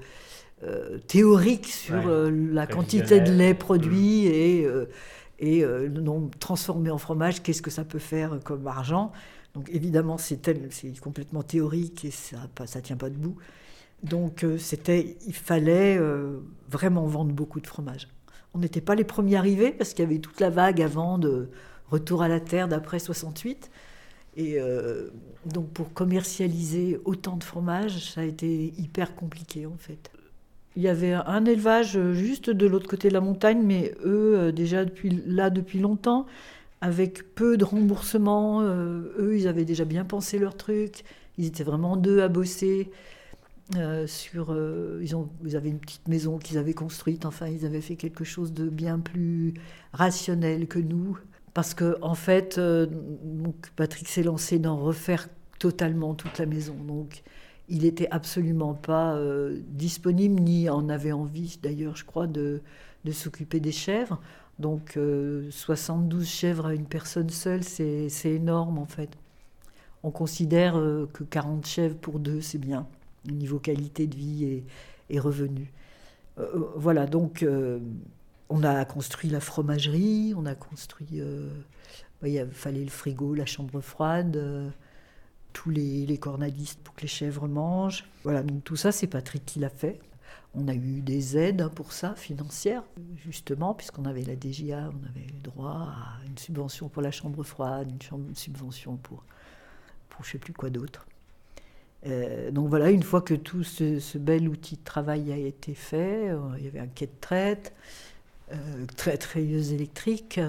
euh, 0.63 0.97
théoriques 1.07 1.67
sur 1.67 2.09
la 2.29 2.67
quantité 2.67 3.19
de 3.19 3.31
lait 3.31 3.53
produit 3.53 4.27
mmh. 4.27 4.31
et, 4.31 4.67
et 5.39 5.61
le 5.61 6.01
nombre 6.01 6.31
transformé 6.39 6.89
en 6.91 6.97
fromage, 6.97 7.41
qu'est-ce 7.41 7.61
que 7.61 7.71
ça 7.71 7.85
peut 7.85 7.99
faire 7.99 8.39
comme 8.43 8.67
argent. 8.67 9.11
Donc 9.55 9.69
évidemment 9.71 10.17
c'est 10.17 10.39
complètement 11.01 11.43
théorique 11.43 12.05
et 12.05 12.11
ça 12.11 12.37
ne 12.59 12.81
tient 12.81 12.97
pas 12.97 13.09
debout. 13.09 13.37
Donc 14.03 14.43
euh, 14.43 14.57
c'était, 14.57 15.17
il 15.27 15.33
fallait 15.33 15.97
euh, 15.97 16.39
vraiment 16.69 17.05
vendre 17.05 17.33
beaucoup 17.33 17.59
de 17.59 17.67
fromage. 17.67 18.07
On 18.53 18.59
n'était 18.59 18.81
pas 18.81 18.95
les 18.95 19.03
premiers 19.03 19.35
arrivés 19.35 19.71
parce 19.71 19.93
qu'il 19.93 20.03
y 20.03 20.07
avait 20.07 20.19
toute 20.19 20.39
la 20.39 20.49
vague 20.49 20.81
avant 20.81 21.17
de 21.17 21.49
retour 21.89 22.21
à 22.21 22.27
la 22.27 22.39
terre 22.39 22.67
d'après 22.67 22.99
68. 22.99 23.69
Et 24.37 24.59
euh, 24.59 25.09
donc 25.45 25.69
pour 25.71 25.93
commercialiser 25.93 26.99
autant 27.03 27.35
de 27.35 27.43
fromage, 27.43 28.13
ça 28.13 28.21
a 28.21 28.23
été 28.23 28.73
hyper 28.77 29.15
compliqué 29.15 29.65
en 29.65 29.77
fait. 29.77 30.11
Il 30.75 30.83
y 30.83 30.87
avait 30.87 31.13
un 31.13 31.45
élevage 31.45 31.99
juste 32.13 32.49
de 32.49 32.67
l'autre 32.67 32.87
côté 32.87 33.09
de 33.09 33.13
la 33.13 33.21
montagne, 33.21 33.61
mais 33.63 33.93
eux, 34.05 34.51
déjà 34.53 34.85
depuis, 34.85 35.21
là 35.25 35.49
depuis 35.49 35.79
longtemps, 35.79 36.25
avec 36.79 37.35
peu 37.35 37.57
de 37.57 37.65
remboursement. 37.65 38.61
eux, 38.61 39.35
ils 39.35 39.47
avaient 39.47 39.65
déjà 39.65 39.83
bien 39.83 40.05
pensé 40.05 40.37
leur 40.39 40.55
truc. 40.55 41.03
Ils 41.37 41.47
étaient 41.47 41.63
vraiment 41.63 41.97
deux 41.97 42.21
à 42.21 42.27
bosser. 42.27 42.91
Euh, 43.75 44.07
sur, 44.07 44.47
euh, 44.49 44.99
ils, 45.03 45.15
ont, 45.15 45.29
ils 45.45 45.55
avaient 45.55 45.69
une 45.69 45.79
petite 45.79 46.07
maison 46.07 46.39
qu'ils 46.39 46.57
avaient 46.57 46.73
construite. 46.73 47.25
Enfin, 47.25 47.47
ils 47.47 47.65
avaient 47.65 47.81
fait 47.81 47.95
quelque 47.95 48.23
chose 48.23 48.51
de 48.51 48.67
bien 48.67 48.99
plus 48.99 49.53
rationnel 49.93 50.67
que 50.67 50.79
nous. 50.79 51.19
Parce 51.53 51.73
que, 51.75 51.97
en 52.01 52.15
fait, 52.15 52.57
euh, 52.57 52.87
Patrick 53.75 54.07
s'est 54.07 54.23
lancé 54.23 54.57
dans 54.57 54.77
refaire 54.77 55.29
totalement 55.59 56.15
toute 56.15 56.39
la 56.39 56.47
maison. 56.47 56.75
Donc, 56.87 57.21
il 57.69 57.83
n'était 57.83 58.09
absolument 58.09 58.73
pas 58.73 59.19
disponible, 59.69 60.41
ni 60.41 60.69
en 60.69 60.89
avait 60.89 61.11
envie, 61.11 61.59
d'ailleurs, 61.61 61.95
je 61.95 62.05
crois, 62.05 62.27
de, 62.27 62.61
s'occuper 63.11 63.59
des 63.59 63.71
chèvres. 63.71 64.19
Donc, 64.59 64.97
72 65.49 66.27
chèvres 66.27 66.67
à 66.67 66.73
une 66.73 66.85
personne 66.85 67.29
seule, 67.29 67.63
c'est 67.63 68.09
énorme, 68.25 68.77
en 68.77 68.85
fait. 68.85 69.09
On 70.03 70.11
considère 70.11 70.73
que 71.13 71.23
40 71.23 71.65
chèvres 71.65 71.97
pour 71.97 72.19
deux, 72.19 72.41
c'est 72.41 72.57
bien 72.57 72.87
niveau 73.27 73.59
qualité 73.59 74.07
de 74.07 74.15
vie 74.15 74.43
et, 74.45 74.63
et 75.09 75.19
revenus. 75.19 75.67
Euh, 76.37 76.43
euh, 76.55 76.71
voilà, 76.75 77.05
donc 77.05 77.43
euh, 77.43 77.79
on 78.49 78.63
a 78.63 78.85
construit 78.85 79.29
la 79.29 79.39
fromagerie, 79.39 80.33
on 80.35 80.45
a 80.45 80.55
construit. 80.55 81.21
il 82.23 82.47
fallait 82.51 82.83
le 82.83 82.89
frigo, 82.89 83.33
la 83.33 83.45
chambre 83.45 83.81
froide, 83.81 84.37
tous 85.53 85.69
les, 85.69 86.05
les, 86.05 86.17
cornadistes 86.17 86.79
pour 86.83 86.95
que 86.95 87.01
les 87.01 87.07
chèvres 87.07 87.47
mangent. 87.47 88.05
Voilà, 88.23 88.43
donc 88.43 88.63
tout 88.63 88.75
ça, 88.75 88.91
c'est 88.91 89.07
Patrick 89.07 89.45
qui 89.45 89.59
l'a 89.59 89.69
fait. 89.69 89.99
On 90.55 90.67
a 90.67 90.73
eu 90.73 91.01
des 91.01 91.37
aides 91.37 91.67
pour 91.75 91.93
ça, 91.93 92.15
financières, 92.15 92.83
justement, 93.17 93.75
puisqu'on 93.75 94.05
avait 94.05 94.23
la 94.23 94.35
DGA, 94.35 94.89
on 94.89 95.07
avait 95.07 95.27
droit 95.43 95.93
à 95.93 96.25
une 96.27 96.37
subvention 96.37 96.89
pour 96.89 97.03
la 97.03 97.11
chambre 97.11 97.43
froide, 97.43 97.91
une, 97.91 98.35
subvention 98.35 98.97
pour, 98.97 99.23
pour 100.09 100.23
je 100.23 100.29
ne 100.29 100.31
sais 100.33 100.37
plus 100.39 100.53
quoi 100.53 100.71
d'autre. 100.71 101.05
Euh, 102.07 102.49
donc 102.49 102.69
voilà, 102.69 102.89
une 102.89 103.03
fois 103.03 103.21
que 103.21 103.35
tout 103.35 103.63
ce, 103.63 104.17
bel 104.17 104.47
outil 104.47 104.77
de 104.77 104.83
travail 104.83 105.31
a 105.31 105.37
été 105.37 105.75
fait, 105.75 106.29
euh, 106.29 106.39
il 106.57 106.65
y 106.65 106.67
avait 106.67 106.79
un 106.79 106.87
quai 106.87 107.05
de 107.05 107.11
traite, 107.21 107.73
euh, 108.51 108.85
traite 108.97 109.23
rayeuse 109.25 109.71
électrique, 109.71 110.39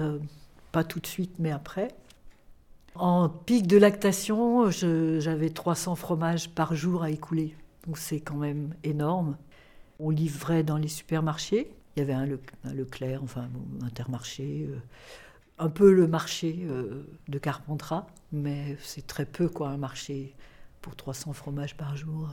pas 0.71 0.83
tout 0.83 0.99
de 0.99 1.07
suite, 1.07 1.35
mais 1.37 1.51
après. 1.51 1.89
En 2.95 3.29
pic 3.29 3.67
de 3.67 3.77
lactation, 3.77 4.69
j'avais 4.69 5.49
300 5.49 5.95
fromages 5.95 6.49
par 6.49 6.75
jour 6.75 7.03
à 7.03 7.09
écouler, 7.09 7.55
donc 7.87 7.97
c'est 7.97 8.19
quand 8.19 8.35
même 8.35 8.73
énorme. 8.83 9.37
On 9.99 10.09
livrait 10.09 10.63
dans 10.63 10.77
les 10.77 10.87
supermarchés, 10.87 11.71
il 11.95 11.99
y 11.99 12.01
avait 12.03 12.13
un, 12.13 12.27
Leclerc, 12.73 13.23
enfin 13.23 13.47
un 13.81 13.85
Intermarché, 13.85 14.69
un 15.57 15.69
peu 15.69 15.91
le 15.93 16.07
marché 16.07 16.67
de 17.27 17.37
Carpentras, 17.39 18.07
mais 18.31 18.77
c'est 18.81 19.07
très 19.07 19.25
peu 19.25 19.47
quoi, 19.47 19.69
un 19.69 19.77
marché 19.77 20.35
pour 20.81 20.95
300 20.95 21.33
fromages 21.33 21.75
par 21.75 21.95
jour. 21.95 22.29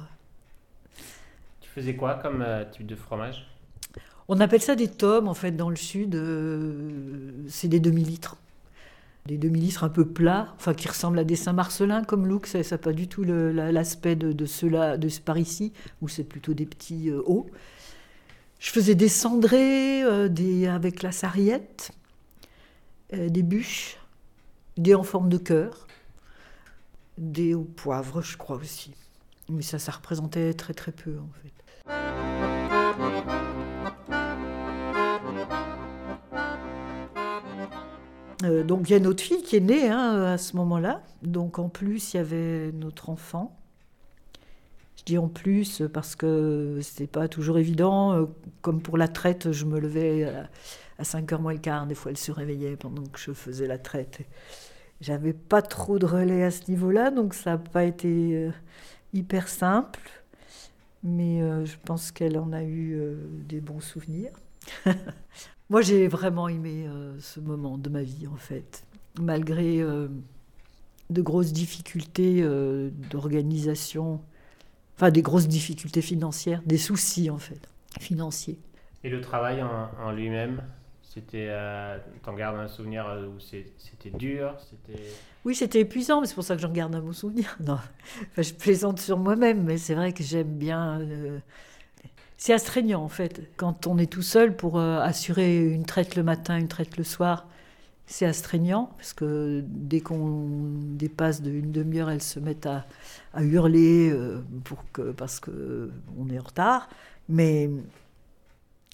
Tu 1.61 1.69
faisais 1.69 1.95
quoi 1.95 2.15
comme 2.15 2.43
euh, 2.43 2.65
type 2.65 2.87
de 2.87 2.97
fromage? 2.97 3.47
On 4.29 4.41
appelle 4.41 4.61
ça 4.61 4.75
des 4.75 4.89
tomes, 4.89 5.29
en 5.29 5.35
fait, 5.35 5.53
dans 5.53 5.71
le 5.71 5.77
sud. 5.77 6.15
Euh, 6.15 7.31
c'est 7.49 7.69
des 7.69 7.81
demi-litres. 7.81 8.37
Des 9.27 9.37
demi-litres 9.37 9.85
un 9.85 9.91
peu 9.91 10.07
plats, 10.07 10.55
enfin 10.57 10.73
qui 10.73 10.89
ressemblent 10.89 11.19
à 11.19 11.25
des 11.25 11.37
Saint-Marcelin 11.37 12.03
comme 12.03 12.27
look. 12.27 12.47
Ça 12.47 12.61
n'a 12.61 12.79
pas 12.79 12.93
du 12.93 13.09
tout 13.09 13.25
l'aspect 13.25 14.17
de, 14.17 14.47
ceux-là, 14.47 14.97
de 14.97 15.09
par 15.25 15.37
ici, 15.39 15.73
où 16.01 16.09
c'est 16.09 16.25
plutôt 16.25 16.55
des 16.55 16.67
petits 16.67 17.11
euh, 17.11 17.23
hauts. 17.27 17.47
Je 18.59 18.71
faisais 18.71 18.95
des 18.95 19.09
cendrés 19.09 20.03
des, 20.29 20.67
avec 20.67 21.03
la 21.03 21.13
sarriette, 21.13 21.93
des 23.13 23.43
bûches, 23.45 23.99
des 24.77 24.97
en 24.97 25.05
forme 25.05 25.29
de 25.29 25.39
cœur 25.39 25.87
des 27.19 27.55
au 27.55 27.65
poivre, 27.65 28.23
je 28.23 28.37
crois 28.37 28.57
aussi. 28.57 28.95
Mais 29.49 29.63
ça, 29.63 29.79
ça 29.79 29.93
représentait 29.93 30.55
très 30.55 30.75
très 30.75 30.93
peu 30.93 31.17
en 31.19 31.29
fait. 31.43 32.38
Euh, 38.45 38.63
donc 38.63 38.89
il 38.89 38.93
y 38.93 38.97
a 38.97 39.01
notre 39.01 39.23
fille 39.23 39.43
qui 39.43 39.57
est 39.57 39.61
née 39.61 39.89
hein, 39.89 40.23
à 40.23 40.39
ce 40.39 40.57
moment-là. 40.57 41.03
Donc 41.23 41.59
en 41.59 41.69
plus, 41.69 42.15
il 42.15 42.19
y 42.19 42.21
avait 42.21 42.73
notre 42.73 43.11
enfant. 43.11 43.57
Je 44.97 45.05
dis 45.05 45.19
en 45.19 45.29
plus 45.29 45.83
parce 45.93 46.17
que 46.17 46.79
c'était 46.83 47.07
pas 47.07 47.29
toujours 47.29 47.59
évident. 47.59 48.13
Euh, 48.13 48.27
comme 48.63 48.81
pour 48.81 48.97
la 48.97 49.09
traite, 49.09 49.53
je 49.53 49.65
me 49.65 49.79
levais 49.81 50.33
à 50.99 51.03
5h 51.03 51.41
moins 51.41 51.53
le 51.53 51.59
quart. 51.59 51.87
Des 51.87 51.95
fois, 51.95 52.11
elle 52.11 52.19
se 52.19 52.33
réveillait 52.33 52.77
pendant 52.77 53.05
que 53.05 53.19
je 53.19 53.33
faisais 53.33 53.67
la 53.67 53.79
traite. 53.79 54.21
J'avais 55.01 55.33
pas 55.33 55.63
trop 55.63 55.99
de 55.99 56.07
relais 56.07 56.43
à 56.43 56.51
ce 56.51 56.69
niveau-là, 56.69 57.11
donc 57.13 57.35
ça 57.35 57.53
n'a 57.53 57.59
pas 57.59 57.85
été 57.85 58.35
euh, 58.35 58.51
hyper 59.13 59.49
simple. 59.49 60.01
Mais 61.05 61.41
je 61.65 61.77
pense 61.85 62.11
qu'elle 62.11 62.37
en 62.37 62.53
a 62.53 62.65
eu 62.65 63.01
des 63.49 63.61
bons 63.61 63.79
souvenirs. 63.79 64.33
Moi, 65.71 65.83
j'ai 65.83 66.09
vraiment 66.09 66.49
aimé 66.49 66.87
ce 67.21 67.41
moment 67.41 67.77
de 67.77 67.91
ma 67.91 68.03
vie, 68.03 68.27
en 68.27 68.37
fait. 68.37 68.85
Malgré 69.21 69.81
de 69.81 71.23
grosses 71.23 71.53
difficultés 71.53 72.43
d'organisation, 73.11 74.23
enfin 74.97 75.11
des 75.11 75.21
grosses 75.21 75.47
difficultés 75.47 76.01
financières, 76.01 76.63
des 76.65 76.79
soucis, 76.79 77.29
en 77.29 77.37
fait, 77.37 77.69
financiers. 78.01 78.59
Et 79.05 79.11
le 79.11 79.21
travail 79.21 79.63
en 79.63 80.11
lui-même 80.11 80.63
c'était, 81.19 81.47
euh, 81.49 81.99
t'en 82.23 82.35
gardes 82.35 82.59
un 82.59 82.69
souvenir 82.69 83.07
euh, 83.07 83.27
où 83.27 83.41
c'était 83.41 84.11
dur, 84.11 84.55
c'était. 84.61 85.03
Oui, 85.45 85.55
c'était 85.55 85.81
épuisant, 85.81 86.21
mais 86.21 86.27
c'est 86.27 86.35
pour 86.35 86.45
ça 86.45 86.55
que 86.55 86.63
j'en 86.63 86.71
garde 86.71 86.95
un 86.95 87.01
bon 87.01 87.13
souvenir. 87.13 87.57
Non, 87.67 87.75
enfin, 87.75 88.43
je 88.43 88.53
plaisante 88.55 89.01
sur 89.01 89.19
moi-même, 89.19 89.65
mais 89.65 89.79
c'est 89.79 89.95
vrai 89.95 90.13
que 90.13 90.23
j'aime 90.23 90.59
bien. 90.59 91.01
Euh, 92.39 92.45
c'est 92.45 92.53
astreignant 92.55 93.03
en 93.03 93.09
fait. 93.09 93.43
Quand 93.57 93.87
on 93.87 93.99
est 93.99 94.11
tout 94.11 94.23
seul 94.23 94.57
pour 94.57 94.81
assurer 94.81 95.65
une 95.65 95.85
traite 95.85 96.17
le 96.17 96.23
matin, 96.23 96.57
une 96.59 96.69
traite 96.69 96.97
le 96.97 97.05
soir, 97.05 97.47
c'est 98.07 98.27
astreignant 98.27 98.91
parce 98.97 99.13
que 99.13 99.63
dès 99.67 100.01
qu'on 100.01 100.49
dépasse 100.97 101.43
d'une 101.43 101.73
demi-heure, 101.73 102.11
elles 102.11 102.23
se 102.23 102.41
mettent 102.41 102.67
à, 102.67 102.87
hurler 103.41 104.17
que, 104.93 105.13
parce 105.13 105.41
qu'on 105.41 106.29
est 106.31 106.39
en 106.39 106.43
retard. 106.43 106.89
Mais 107.29 107.71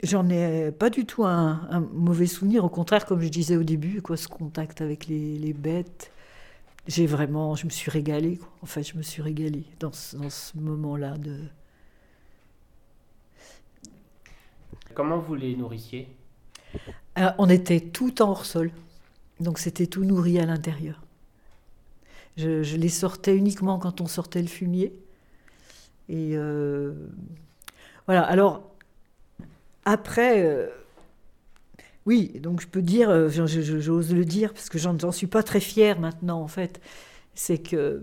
J'en 0.04 0.28
ai 0.28 0.70
pas 0.70 0.90
du 0.90 1.06
tout 1.06 1.24
un, 1.24 1.88
mauvais 1.92 2.26
souvenir. 2.26 2.64
Au 2.64 2.68
contraire, 2.68 3.06
comme 3.06 3.20
je 3.22 3.28
disais 3.28 3.56
au 3.56 3.62
début, 3.62 4.02
quoi, 4.02 4.18
ce 4.18 4.28
contact 4.28 4.82
avec 4.82 5.06
les, 5.06 5.54
bêtes, 5.54 6.10
j'ai 6.86 7.06
vraiment, 7.06 7.54
je 7.54 7.64
me 7.64 7.70
suis 7.70 7.90
régalée. 7.90 8.38
En 8.60 8.66
fait, 8.66 8.82
je 8.82 8.96
me 8.98 9.02
suis 9.02 9.22
régalée 9.22 9.64
dans 9.80 9.92
ce, 9.92 10.16
dans 10.16 10.30
ce 10.30 10.58
moment-là 10.58 11.16
de. 11.16 11.38
Comment 14.94 15.18
vous 15.18 15.34
les 15.34 15.56
nourrissiez? 15.56 16.08
On 17.38 17.48
était 17.48 17.80
tout 17.80 18.22
en 18.22 18.30
hors-sol, 18.30 18.70
donc 19.40 19.58
c'était 19.58 19.86
tout 19.86 20.04
nourri 20.04 20.38
à 20.38 20.46
l'intérieur. 20.46 21.02
Je, 22.36 22.76
les 22.76 22.88
sortais 22.88 23.36
uniquement 23.36 23.78
quand 23.78 24.00
on 24.00 24.06
sortait 24.06 24.42
le 24.42 24.48
fumier. 24.48 24.92
Et 26.08 26.32
euh, 26.36 26.92
voilà. 28.06 28.22
Alors 28.22 28.62
après, 29.84 30.44
euh, 30.44 30.68
oui, 32.06 32.32
donc 32.40 32.60
je 32.60 32.66
peux 32.66 32.82
dire, 32.82 33.10
euh, 33.10 33.28
j'ose 33.28 34.14
le 34.14 34.24
dire, 34.24 34.52
parce 34.52 34.68
que 34.68 34.78
j'en 34.78 35.12
suis 35.12 35.26
pas 35.26 35.42
très 35.42 35.60
fière 35.60 36.00
maintenant, 36.00 36.40
en 36.40 36.48
fait, 36.48 36.80
c'est 37.34 37.58
que 37.58 38.02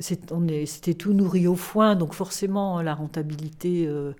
c'était 0.00 0.94
tout 0.94 1.12
nourri 1.12 1.46
au 1.46 1.56
foin, 1.56 1.96
donc 1.96 2.14
forcément 2.14 2.80
la 2.82 2.94
rentabilité, 2.94 3.86
euh, 3.86 4.12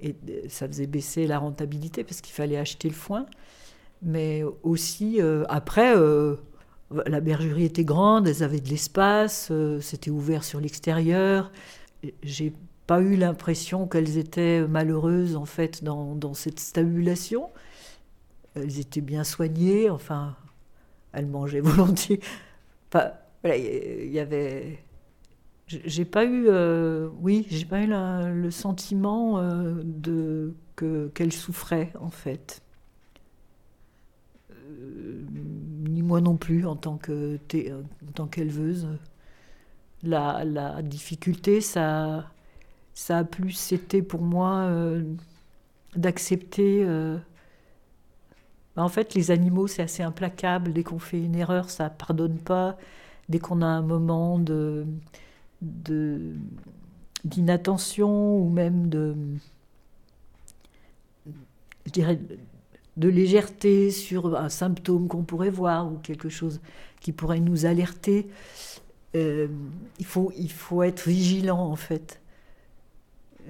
et 0.00 0.14
ça 0.48 0.66
faisait 0.66 0.86
baisser 0.86 1.26
la 1.26 1.38
rentabilité 1.38 2.04
parce 2.04 2.20
qu'il 2.20 2.34
fallait 2.34 2.58
acheter 2.58 2.88
le 2.88 2.94
foin. 2.94 3.26
Mais 4.02 4.42
aussi, 4.62 5.20
après, 5.48 5.94
la 7.06 7.20
bergerie 7.20 7.64
était 7.64 7.84
grande, 7.84 8.28
elles 8.28 8.42
avaient 8.42 8.60
de 8.60 8.68
l'espace, 8.68 9.50
c'était 9.80 10.10
ouvert 10.10 10.44
sur 10.44 10.60
l'extérieur. 10.60 11.50
J'ai 12.22 12.52
pas 12.86 13.00
eu 13.00 13.16
l'impression 13.16 13.86
qu'elles 13.86 14.16
étaient 14.16 14.66
malheureuses 14.66 15.36
en 15.36 15.44
fait 15.44 15.82
dans, 15.82 16.34
cette 16.34 16.60
stabulation. 16.60 17.50
Elles 18.54 18.78
étaient 18.78 19.00
bien 19.00 19.24
soignées, 19.24 19.90
enfin, 19.90 20.36
elles 21.12 21.26
mangeaient 21.26 21.60
volontiers. 21.62 22.20
voilà, 22.92 23.56
il 23.56 24.10
y 24.10 24.18
avait. 24.18 24.78
J'ai 25.68 26.04
pas 26.04 26.24
eu, 26.24 26.46
euh, 26.48 27.08
oui, 27.20 27.46
j'ai 27.50 27.64
pas 27.64 27.82
eu 27.82 27.86
le 27.88 28.50
sentiment 28.50 29.38
euh, 29.38 29.74
de 29.84 30.54
que 30.76 31.08
qu'elles 31.08 31.32
souffraient 31.32 31.92
en 31.98 32.10
fait. 32.10 32.62
Euh, 34.52 35.24
ni 35.88 36.02
moi 36.02 36.20
non 36.20 36.36
plus 36.36 36.66
en 36.66 36.76
tant 36.76 36.96
que 36.98 37.38
en 38.08 38.12
tant 38.12 38.26
qu'éleveuse. 38.26 38.88
La, 40.02 40.44
la 40.44 40.82
difficulté, 40.82 41.60
ça 41.60 42.30
ça 42.94 43.18
a 43.18 43.24
plus 43.24 43.72
été 43.72 44.02
pour 44.02 44.22
moi 44.22 44.70
d'accepter. 45.96 46.84
Bah, 48.76 48.82
en 48.82 48.88
fait, 48.88 49.14
les 49.14 49.30
animaux, 49.30 49.66
c'est 49.66 49.82
assez 49.82 50.02
implacable. 50.02 50.72
Dès 50.72 50.82
qu'on 50.82 50.98
fait 50.98 51.20
une 51.22 51.34
erreur, 51.34 51.70
ça 51.70 51.88
pardonne 51.90 52.38
pas. 52.38 52.76
Dès 53.28 53.38
qu'on 53.38 53.62
a 53.62 53.66
un 53.66 53.82
moment 53.82 54.38
de, 54.38 54.86
d'inattention 55.62 58.38
ou 58.38 58.48
même 58.48 58.88
de, 58.88 59.16
je 61.86 61.90
dirais, 61.90 62.18
de 62.96 63.08
légèreté 63.08 63.90
sur 63.90 64.36
un 64.36 64.48
symptôme 64.48 65.08
qu'on 65.08 65.22
pourrait 65.22 65.50
voir 65.50 65.92
ou 65.92 65.98
quelque 65.98 66.28
chose 66.28 66.60
qui 67.00 67.12
pourrait 67.12 67.40
nous 67.40 67.66
alerter. 67.66 68.28
Euh, 69.14 69.48
il, 69.98 70.06
faut, 70.06 70.32
il 70.36 70.50
faut 70.50 70.82
être 70.82 71.08
vigilant 71.08 71.60
en 71.60 71.76
fait. 71.76 72.20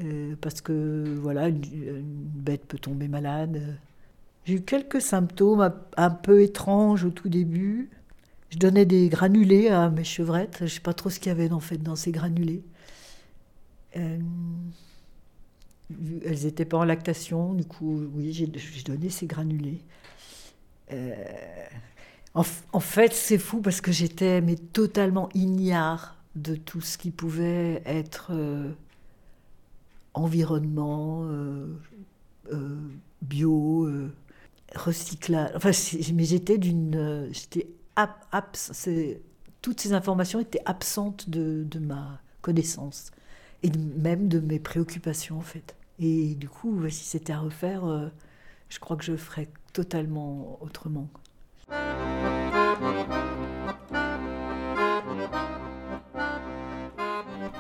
Euh, 0.02 0.34
parce 0.40 0.60
que 0.60 1.16
voilà, 1.20 1.48
une, 1.48 2.02
bête 2.02 2.66
peut 2.66 2.78
tomber 2.78 3.08
malade. 3.08 3.78
J'ai 4.44 4.54
eu 4.54 4.60
quelques 4.60 5.00
symptômes 5.00 5.72
un 5.96 6.10
peu 6.10 6.42
étranges 6.42 7.04
au 7.04 7.10
tout 7.10 7.28
début. 7.28 7.90
Je 8.56 8.60
donnais 8.60 8.86
des 8.86 9.10
granulés 9.10 9.68
à 9.68 9.90
mes 9.90 10.02
chevrettes. 10.02 10.56
Je 10.60 10.64
ne 10.64 10.68
sais 10.70 10.80
pas 10.80 10.94
trop 10.94 11.10
ce 11.10 11.20
qu'il 11.20 11.28
y 11.28 11.30
avait 11.30 11.50
dans 11.50 11.94
ces 11.94 12.10
granulés. 12.10 12.64
Euh, 13.98 14.18
elles 16.24 16.44
n'étaient 16.44 16.64
pas 16.64 16.78
en 16.78 16.84
lactation, 16.84 17.52
du 17.52 17.66
coup, 17.66 18.00
oui, 18.14 18.32
j'ai 18.32 18.46
donné 18.82 19.10
ces 19.10 19.26
granulés. 19.26 19.82
Euh, 20.90 21.14
en, 22.32 22.80
fait, 22.80 23.12
c'est 23.12 23.36
fou 23.36 23.60
parce 23.60 23.82
que 23.82 23.92
j'étais 23.92 24.40
totalement 24.72 25.28
ignare 25.34 26.16
de 26.34 26.56
tout 26.56 26.80
ce 26.80 26.96
qui 26.96 27.10
pouvait 27.10 27.82
être 27.84 28.30
euh, 28.30 28.72
environnement, 30.14 31.28
bio, 33.20 33.86
recyclage. 34.74 35.50
Enfin, 35.56 35.72
mais 36.14 36.24
j'étais 36.24 36.56
d'une, 36.56 37.28
j'étais 37.32 37.66
toutes 39.62 39.80
ces 39.80 39.92
informations 39.92 40.40
étaient 40.40 40.62
absentes 40.64 41.28
de, 41.30 41.66
ma 41.80 42.20
connaissance 42.42 43.10
et 43.62 43.70
même 43.70 44.28
de 44.28 44.38
mes 44.38 44.58
préoccupations 44.58 45.38
en 45.38 45.42
fait. 45.42 45.74
Et 45.98 46.34
du 46.34 46.48
coup, 46.48 46.88
si 46.88 47.04
c'était 47.04 47.32
à 47.32 47.38
refaire, 47.38 47.84
euh, 47.84 48.08
je 48.68 48.78
crois 48.78 48.96
que 48.96 49.04
je 49.04 49.16
ferais 49.16 49.48
totalement 49.72 50.58
autrement. 50.60 51.08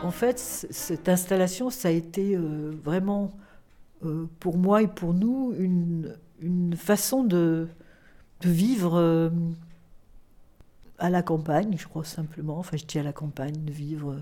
En 0.02 0.10
fait, 0.10 0.38
cette 0.38 1.08
installation, 1.08 1.70
ça 1.70 1.88
a 1.88 1.90
été 1.90 2.36
euh, 2.36 2.72
vraiment 2.84 3.32
euh, 4.04 4.26
pour 4.38 4.58
moi 4.58 4.82
et 4.82 4.86
pour 4.86 5.14
nous 5.14 5.54
une, 5.58 6.14
façon 6.76 7.24
de 7.24 7.66
vivre 8.44 9.32
à 10.98 11.10
la 11.10 11.22
campagne, 11.22 11.76
je 11.78 11.86
crois 11.86 12.04
simplement. 12.04 12.58
Enfin, 12.58 12.76
je 12.76 12.84
dis 12.84 12.98
à 12.98 13.02
la 13.02 13.12
campagne, 13.12 13.64
de 13.64 13.72
vivre 13.72 14.16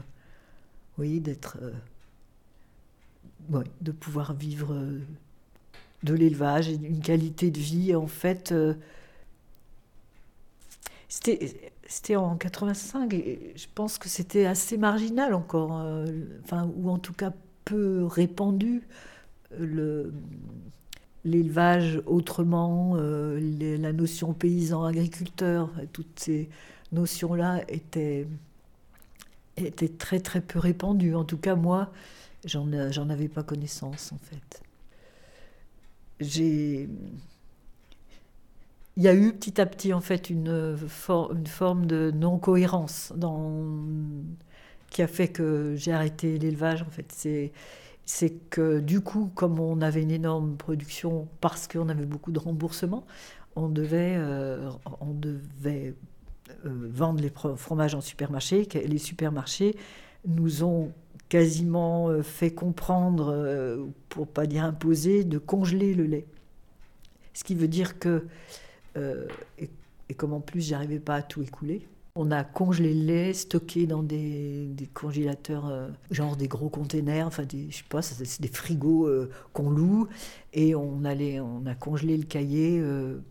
oui, 0.99 1.21
d'être, 1.21 1.59
euh, 1.63 3.63
de 3.81 3.93
pouvoir 3.93 4.35
vivre 4.35 4.75
euh, 4.75 5.01
de 6.03 6.15
l'élevage 6.15 6.69
et 6.69 6.75
une 6.75 7.01
qualité 7.01 7.51
de 7.51 7.59
vie. 7.59 7.95
En 7.95 8.07
fait, 8.07 8.53
euh, 8.53 8.75
c'était, 11.09 11.73
c'était 11.87 12.17
en 12.17 12.37
85 12.37 13.13
et 13.15 13.53
je 13.57 13.67
pense 13.75 13.99
que 13.99 14.09
c'était 14.09 14.47
assez 14.47 14.77
marginal 14.77 15.35
encore, 15.35 15.73
enfin, 16.45 16.71
ou 16.77 16.91
en 16.91 16.99
tout 16.99 17.13
cas 17.13 17.33
peu 17.65 18.05
répandu. 18.05 18.83
Le, 19.59 20.13
l'élevage 21.25 22.03
autrement, 22.07 22.97
la 22.97 23.93
notion 23.93 24.33
paysan-agriculteur, 24.33 25.71
toutes 25.93 26.19
ces 26.21 26.49
notions-là 26.93 27.63
étaient 27.69 28.27
était 29.57 29.89
très 29.89 30.21
très 30.21 30.41
peu 30.41 30.59
répandu. 30.59 31.15
En 31.15 31.25
tout 31.25 31.39
cas, 31.39 31.55
moi, 31.55 31.93
j'en 32.45 33.11
avais 33.11 33.29
pas 33.29 33.43
connaissance 33.43 34.13
en 34.13 34.19
fait. 34.19 34.63
Il 36.21 36.89
y 38.97 39.09
a 39.09 39.15
eu 39.15 39.33
petit 39.33 39.61
à 39.61 39.67
petit 39.67 39.93
en 39.93 40.01
fait 40.01 40.31
une, 40.31 40.77
forme 40.89 41.87
de 41.87 42.13
non-cohérence 42.15 43.13
qui 44.91 45.03
a 45.03 45.09
fait 45.09 45.29
que 45.29 45.75
j'ai 45.77 45.93
arrêté 45.93 46.39
l'élevage. 46.39 46.83
En 46.83 46.91
fait, 46.91 47.13
c'est 48.07 48.31
que 48.51 48.81
du 48.81 49.01
coup, 49.01 49.31
comme 49.35 49.59
on 49.61 49.81
avait 49.81 50.03
une 50.03 50.11
énorme 50.11 50.57
production 50.57 51.29
parce 51.41 51.67
qu'on 51.69 51.89
avait 51.89 52.05
beaucoup 52.05 52.33
de 52.33 52.39
remboursements, 52.39 53.07
on 53.57 53.69
devait, 53.69 54.17
euh, 54.17 54.71
euh, 55.67 56.89
vendre 56.91 57.23
les 57.23 57.33
fromages 57.57 57.95
en 57.95 58.01
supermarché. 58.01 58.69
Les 58.87 58.99
supermarchés 58.99 59.77
nous 60.27 60.65
ont 60.65 60.93
quasiment 61.29 62.09
euh, 62.09 62.23
fait 62.23 62.53
comprendre, 62.53 63.87
pour 64.09 64.27
pas 64.27 64.47
dire 64.47 64.65
imposer, 64.65 65.25
de 65.25 65.39
congeler 65.39 65.95
le 65.95 66.05
lait. 66.05 66.27
Ce 67.33 67.43
qui 67.43 67.55
veut 67.55 67.69
dire 67.69 67.99
que, 67.99 68.27
et, 68.97 70.15
comme 70.17 70.35
en 70.35 70.41
plus 70.41 70.61
j'arrivais 70.61 71.01
pas 71.01 71.17
à 71.17 71.23
tout 71.23 71.43
écouler, 71.43 71.89
on 72.17 72.31
a 72.31 72.45
congelé 72.45 72.95
le 72.95 73.05
lait, 73.07 73.33
stocké 73.33 73.87
dans 73.87 74.03
des, 74.03 74.71
congélateurs, 74.95 75.91
genre 76.11 76.37
des 76.37 76.47
gros 76.47 76.69
containers, 76.69 77.27
enfin 77.27 77.45
des, 77.45 77.67
je 77.71 77.79
sais 77.79 77.85
pas, 77.89 78.03
c'est 78.03 78.41
des 78.41 78.49
frigos 78.49 79.09
qu'on 79.53 79.69
loue, 79.71 80.07
et 80.53 80.77
on 80.77 81.05
allait, 81.05 81.41
on 81.41 81.67
a 81.67 81.75
congelé 81.75 82.17
le 82.17 82.25
cahier 82.25 82.81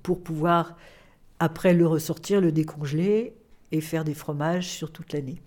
pour 0.03 0.21
pouvoir 0.21 0.75
après 1.39 1.73
le 1.73 1.85
ressortir, 1.85 2.39
le 2.41 2.51
décongeler 2.51 3.33
et 3.73 3.81
faire 3.81 4.03
des 4.03 4.13
fromages 4.13 4.67
sur 4.67 4.91
toute 4.91 5.11
l'année. 5.13 5.41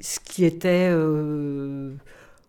Ce 0.00 0.20
qui 0.20 0.44
était, 0.44 0.88
euh, 0.90 1.94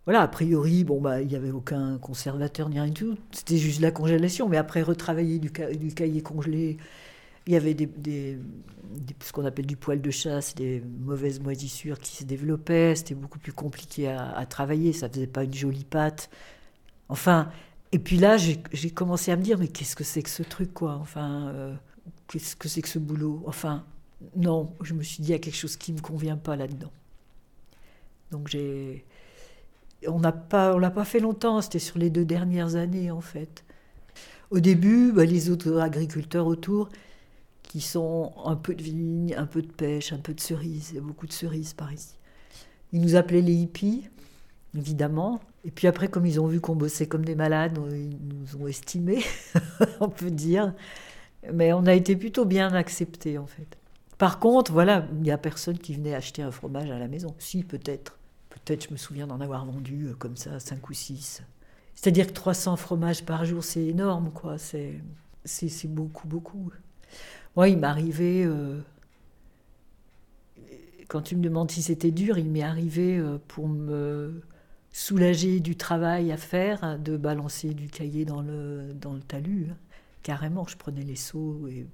voilà, 0.05 0.21
a 0.21 0.27
priori, 0.27 0.83
bon 0.83 1.01
bah 1.01 1.21
il 1.21 1.27
n'y 1.27 1.35
avait 1.35 1.51
aucun 1.51 1.97
conservateur 1.97 2.69
ni 2.69 2.79
rien 2.79 2.91
du 2.91 2.93
tout, 2.93 3.17
c'était 3.31 3.57
juste 3.57 3.81
la 3.81 3.91
congélation. 3.91 4.49
Mais 4.49 4.57
après 4.57 4.81
retravailler 4.81 5.39
du, 5.39 5.51
du 5.77 5.93
cahier 5.93 6.21
congelé, 6.21 6.77
il 7.47 7.53
y 7.53 7.55
avait 7.55 7.73
des, 7.73 8.39
ce 9.21 9.31
qu'on 9.31 9.45
appelle 9.45 9.65
du 9.65 9.75
poil 9.75 10.01
de 10.01 10.11
chasse, 10.11 10.55
des 10.55 10.81
mauvaises 10.99 11.39
moisissures 11.39 11.99
qui 11.99 12.15
se 12.15 12.23
développaient. 12.23 12.95
C'était 12.95 13.15
beaucoup 13.15 13.39
plus 13.39 13.53
compliqué 13.53 14.07
à, 14.09 14.45
travailler. 14.45 14.93
Ça 14.93 15.09
faisait 15.09 15.27
pas 15.27 15.43
une 15.43 15.53
jolie 15.53 15.83
pâte. 15.83 16.29
Enfin, 17.09 17.51
et 17.91 17.99
puis 17.99 18.17
là, 18.17 18.37
j'ai 18.37 18.89
commencé 18.91 19.31
à 19.31 19.35
me 19.35 19.41
dire, 19.41 19.57
mais 19.57 19.67
qu'est-ce 19.67 19.95
que 19.95 20.03
c'est 20.03 20.23
que 20.23 20.29
ce 20.29 20.43
truc, 20.43 20.73
quoi? 20.73 20.95
Enfin, 20.95 21.47
euh, 21.49 21.75
qu'est-ce 22.27 22.55
que 22.55 22.69
c'est 22.69 22.81
que 22.81 22.89
ce 22.89 22.99
boulot? 22.99 23.43
Enfin, 23.45 23.83
non, 24.35 24.73
je 24.81 24.93
me 24.93 25.03
suis 25.03 25.21
dit, 25.21 25.29
il 25.29 25.31
y 25.33 25.35
a 25.35 25.39
quelque 25.39 25.57
chose 25.57 25.75
qui 25.75 25.91
ne 25.91 25.97
me 25.97 26.01
convient 26.01 26.37
pas 26.37 26.55
là-dedans. 26.55 26.91
Donc 28.31 28.47
j'ai... 28.47 29.05
On 30.07 30.19
n'a 30.19 30.33
pas, 30.33 30.77
l'a 30.77 30.91
pas 30.91 31.05
fait 31.05 31.21
longtemps, 31.21 31.61
c'était 31.61 31.79
sur 31.79 31.97
les 31.97 32.09
deux 32.09 32.25
dernières 32.25 32.75
années, 32.75 33.09
en 33.09 33.21
fait. 33.21 33.63
Au 34.49 34.59
début, 34.59 35.13
bah, 35.13 35.23
les 35.23 35.49
autres 35.49 35.79
agriculteurs 35.79 36.45
autour, 36.45 36.89
qui 37.73 37.81
sont 37.81 38.33
un 38.45 38.55
peu 38.55 38.75
de 38.75 38.83
vigne, 38.83 39.33
un 39.35 39.47
peu 39.47 39.63
de 39.63 39.71
pêche, 39.71 40.13
un 40.13 40.19
peu 40.19 40.35
de 40.35 40.39
cerises, 40.39 40.91
il 40.91 40.95
y 40.97 40.97
a 40.99 41.01
beaucoup 41.01 41.25
de 41.25 41.33
cerises 41.33 41.73
par 41.73 41.91
ici. 41.91 42.13
Ils 42.91 43.01
nous 43.01 43.15
appelaient 43.15 43.41
les 43.41 43.55
hippies, 43.55 44.07
évidemment. 44.77 45.39
Et 45.65 45.71
puis 45.71 45.87
après, 45.87 46.07
comme 46.07 46.27
ils 46.27 46.39
ont 46.39 46.45
vu 46.45 46.61
qu'on 46.61 46.75
bossait 46.75 47.07
comme 47.07 47.25
des 47.25 47.33
malades, 47.33 47.79
ils 47.91 48.15
nous 48.27 48.61
ont 48.61 48.67
estimés, 48.67 49.23
on 50.01 50.07
peut 50.07 50.29
dire. 50.29 50.75
Mais 51.51 51.73
on 51.73 51.87
a 51.87 51.95
été 51.95 52.15
plutôt 52.15 52.45
bien 52.45 52.71
acceptés, 52.75 53.39
en 53.39 53.47
fait. 53.47 53.75
Par 54.19 54.37
contre, 54.37 54.71
voilà, 54.71 55.07
il 55.11 55.21
n'y 55.23 55.31
a 55.31 55.39
personne 55.39 55.79
qui 55.79 55.95
venait 55.95 56.13
acheter 56.13 56.43
un 56.43 56.51
fromage 56.51 56.91
à 56.91 56.99
la 56.99 57.07
maison. 57.07 57.33
Si, 57.39 57.63
peut-être. 57.63 58.19
Peut-être, 58.51 58.85
je 58.87 58.91
me 58.91 58.97
souviens 58.97 59.25
d'en 59.25 59.41
avoir 59.41 59.65
vendu 59.65 60.09
euh, 60.09 60.13
comme 60.13 60.37
ça, 60.37 60.59
5 60.59 60.87
ou 60.91 60.93
6. 60.93 61.41
C'est-à-dire 61.95 62.27
que 62.27 62.33
300 62.33 62.75
fromages 62.75 63.25
par 63.25 63.45
jour, 63.45 63.63
c'est 63.63 63.83
énorme, 63.83 64.29
quoi. 64.29 64.59
C'est, 64.59 65.01
c'est, 65.43 65.87
beaucoup, 65.87 66.27
beaucoup. 66.27 66.71
Moi, 67.55 67.69
il 67.69 67.77
m'arrivait... 67.77 68.43
Euh, 68.45 68.79
quand 71.07 71.21
tu 71.21 71.35
me 71.35 71.43
demandes 71.43 71.69
si 71.69 71.83
c'était 71.83 72.11
dur, 72.11 72.37
il 72.39 72.49
m'est 72.49 72.63
arrivé 72.63 73.17
euh, 73.17 73.37
pour 73.47 73.67
me 73.67 74.41
soulagé 74.91 75.59
du 75.59 75.75
travail 75.75 76.31
à 76.31 76.37
faire, 76.37 76.97
de 76.97 77.17
balancer 77.17 77.73
du 77.73 77.87
cahier 77.87 78.25
dans 78.25 78.41
le, 78.41 78.93
dans 78.93 79.13
le 79.13 79.21
talus. 79.21 79.67
Hein. 79.71 79.77
Carrément, 80.23 80.65
je 80.65 80.77
prenais 80.77 81.03
les 81.03 81.15
seaux 81.15 81.67
et 81.67 81.85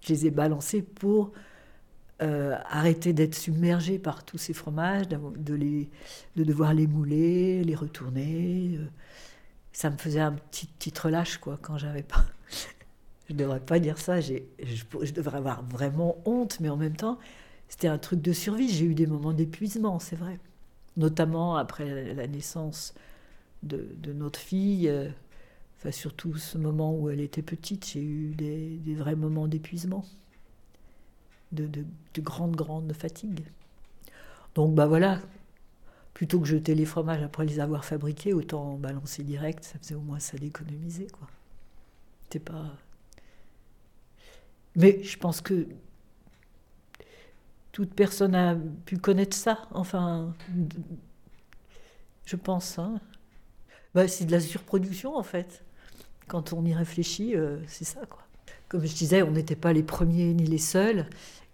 je 0.00 0.08
les 0.08 0.26
ai 0.26 0.30
balancés 0.30 0.82
pour 0.82 1.32
euh, 2.22 2.56
arrêter 2.68 3.12
d'être 3.12 3.34
submergé 3.34 3.98
par 3.98 4.24
tous 4.24 4.38
ces 4.38 4.52
fromages, 4.52 5.08
de, 5.08 5.54
les, 5.54 5.88
de 6.36 6.44
devoir 6.44 6.74
les 6.74 6.86
mouler, 6.86 7.62
les 7.62 7.74
retourner. 7.74 8.80
Ça 9.72 9.90
me 9.90 9.96
faisait 9.96 10.20
un 10.20 10.32
petit, 10.32 10.66
petit 10.66 10.92
relâche, 11.00 11.38
quoi, 11.38 11.58
quand 11.60 11.78
j'avais 11.78 12.02
pas. 12.02 12.24
Je 13.28 13.34
devrais 13.34 13.60
pas 13.60 13.78
dire 13.78 13.98
ça, 13.98 14.20
je, 14.20 14.34
devrais 15.12 15.38
avoir 15.38 15.64
vraiment 15.64 16.18
honte, 16.24 16.60
mais 16.60 16.68
en 16.68 16.76
même 16.76 16.96
temps, 16.96 17.18
c'était 17.68 17.88
un 17.88 17.98
truc 17.98 18.20
de 18.20 18.32
survie. 18.32 18.68
J'ai 18.68 18.84
eu 18.84 18.94
des 18.94 19.06
moments 19.06 19.32
d'épuisement, 19.32 19.98
c'est 19.98 20.16
vrai. 20.16 20.38
notamment 20.96 21.56
après 21.56 22.14
la 22.14 22.26
naissance 22.26 22.94
de, 23.62 23.86
notre 24.12 24.38
fille. 24.38 24.88
Euh, 24.88 25.08
enfin, 25.78 25.90
surtout 25.90 26.36
ce 26.36 26.58
moment 26.58 26.94
où 26.94 27.10
elle 27.10 27.20
était 27.20 27.42
petite, 27.42 27.86
j'ai 27.86 28.02
eu 28.02 28.34
des, 28.34 28.94
vrais 28.94 29.16
moments 29.16 29.48
d'épuisement, 29.48 30.04
de, 31.52 31.66
de, 31.66 31.84
de 32.14 32.20
grande, 32.20 32.56
grande 32.56 32.92
fatigue. 32.92 33.44
Donc, 34.54 34.74
bah 34.74 34.86
voilà, 34.86 35.20
plutôt 36.14 36.40
que 36.40 36.46
jeter 36.46 36.74
les 36.74 36.84
fromages 36.84 37.22
après 37.22 37.44
les 37.44 37.58
avoir 37.58 37.84
fabriqués, 37.84 38.32
autant 38.32 38.74
balancer 38.76 39.24
direct, 39.24 39.64
ça 39.64 39.78
faisait 39.78 39.96
au 39.96 40.00
moins 40.00 40.20
ça 40.20 40.38
d'économiser, 40.38 41.08
quoi. 41.08 41.26
C'est 42.30 42.40
pas. 42.40 42.72
Mais 44.76 45.02
je 45.02 45.16
pense 45.18 45.40
que 45.40 45.66
toute 47.72 47.92
personne 47.94 48.34
a 48.34 48.56
pu 48.86 48.98
connaître 48.98 49.36
ça. 49.36 49.68
Enfin, 49.72 50.34
je 52.24 52.36
pense. 52.36 52.78
Hein. 52.78 53.00
Bah, 53.94 54.08
c'est 54.08 54.24
de 54.24 54.32
la 54.32 54.40
surproduction, 54.40 55.16
en 55.16 55.22
fait. 55.22 55.64
Quand 56.26 56.52
on 56.52 56.64
y 56.64 56.74
réfléchit, 56.74 57.36
euh, 57.36 57.58
c'est 57.66 57.84
ça, 57.84 58.00
quoi. 58.06 58.22
Comme 58.68 58.84
je 58.86 58.94
disais, 58.94 59.22
on 59.22 59.30
n'était 59.32 59.56
pas 59.56 59.72
les 59.72 59.82
premiers 59.82 60.32
ni 60.34 60.44
les 60.44 60.58
seuls. 60.58 61.06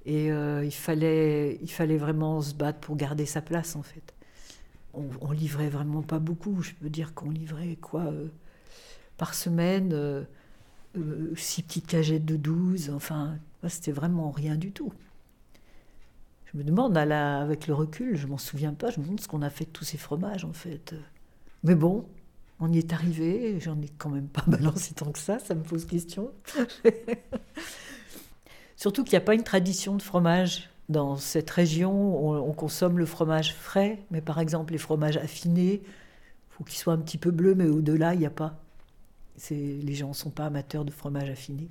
Et 0.06 0.30
euh, 0.30 0.64
il, 0.64 0.72
fallait, 0.72 1.58
il 1.60 1.70
fallait 1.70 1.98
vraiment 1.98 2.40
se 2.40 2.54
battre 2.54 2.80
pour 2.80 2.96
garder 2.96 3.26
sa 3.26 3.42
place, 3.42 3.76
en 3.76 3.82
fait. 3.82 4.14
On, 4.92 5.30
livrait 5.30 5.68
vraiment 5.68 6.02
pas 6.02 6.18
beaucoup. 6.18 6.62
Je 6.62 6.72
peux 6.72 6.88
dire 6.88 7.14
qu'on 7.14 7.30
livrait, 7.30 7.76
quoi, 7.76 8.06
euh, 8.06 8.28
par 9.16 9.34
semaine, 9.34 9.94
six 11.36 11.62
petites 11.62 11.86
cagettes 11.86 12.24
de 12.24 12.36
12. 12.36 12.90
Enfin, 12.90 13.38
c'était 13.68 13.92
vraiment 13.92 14.30
rien 14.30 14.56
du 14.56 14.72
tout. 14.72 14.92
Je 16.52 16.58
me 16.58 16.64
demande, 16.64 16.96
avec 16.96 17.66
le 17.68 17.74
recul, 17.74 18.16
je 18.16 18.26
m'en 18.26 18.38
souviens 18.38 18.74
pas, 18.74 18.90
je 18.90 18.98
me 18.98 19.04
demande 19.04 19.20
ce 19.20 19.28
qu'on 19.28 19.42
a 19.42 19.50
fait 19.50 19.66
de 19.66 19.70
tous 19.70 19.84
ces 19.84 19.98
fromages 19.98 20.44
en 20.44 20.52
fait. 20.52 20.94
Mais 21.62 21.76
bon, 21.76 22.06
on 22.58 22.72
y 22.72 22.78
est 22.78 22.92
arrivé, 22.92 23.60
j'en 23.60 23.80
ai 23.80 23.88
quand 23.98 24.10
même 24.10 24.26
pas 24.26 24.42
balancé 24.46 24.94
tant 24.94 25.12
que 25.12 25.18
ça, 25.18 25.38
ça 25.38 25.54
me 25.54 25.62
pose 25.62 25.84
question. 25.84 26.30
Surtout 28.76 29.04
qu'il 29.04 29.12
n'y 29.12 29.22
a 29.22 29.24
pas 29.24 29.34
une 29.34 29.44
tradition 29.44 29.96
de 29.96 30.02
fromage. 30.02 30.70
Dans 30.88 31.16
cette 31.16 31.50
région, 31.50 31.92
on, 32.48 32.52
consomme 32.52 32.98
le 32.98 33.06
fromage 33.06 33.54
frais, 33.54 34.02
mais 34.10 34.20
par 34.20 34.40
exemple 34.40 34.72
les 34.72 34.78
fromages 34.78 35.18
affinés, 35.18 35.82
faut 36.48 36.64
qu'ils 36.64 36.78
soient 36.78 36.94
un 36.94 36.98
petit 36.98 37.18
peu 37.18 37.30
bleus, 37.30 37.54
mais 37.54 37.68
au-delà, 37.68 38.14
il 38.14 38.20
n'y 38.20 38.26
a 38.26 38.30
pas. 38.30 38.58
Les 39.50 39.94
gens 39.94 40.08
ne 40.08 40.14
sont 40.14 40.30
pas 40.30 40.46
amateurs 40.46 40.84
de 40.84 40.90
fromage 40.90 41.30
affiné. 41.30 41.68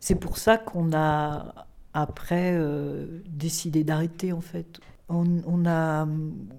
C'est 0.00 0.16
pour 0.16 0.38
ça 0.38 0.58
qu'on 0.58 0.92
a 0.92 1.66
après 1.94 2.54
euh, 2.54 3.22
décidé 3.28 3.84
d'arrêter 3.84 4.32
en 4.32 4.40
fait. 4.40 4.80
On, 5.08 5.64
a 5.66 6.08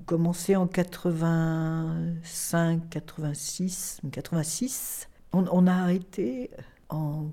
commencé 0.05 0.55
en 0.55 0.67
85, 0.67 2.89
86, 2.89 3.99
86. 4.09 5.09
On, 5.33 5.67
a 5.67 5.73
arrêté 5.73 6.49
en, 6.87 7.25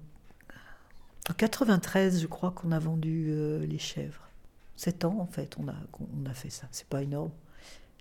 93, 1.39 2.21
je 2.21 2.27
crois 2.27 2.51
qu'on 2.51 2.73
a 2.73 2.81
vendu 2.81 3.29
euh, 3.31 3.65
les 3.65 3.79
chèvres. 3.79 4.29
Sept 4.75 5.05
ans 5.05 5.21
en 5.21 5.27
fait, 5.27 5.57
on 5.61 5.69
a, 5.69 5.77
on 6.01 6.27
a 6.29 6.35
fait 6.35 6.51
ça. 6.51 6.67
C'est 6.73 6.89
pas 6.89 7.05
énorme. 7.05 7.31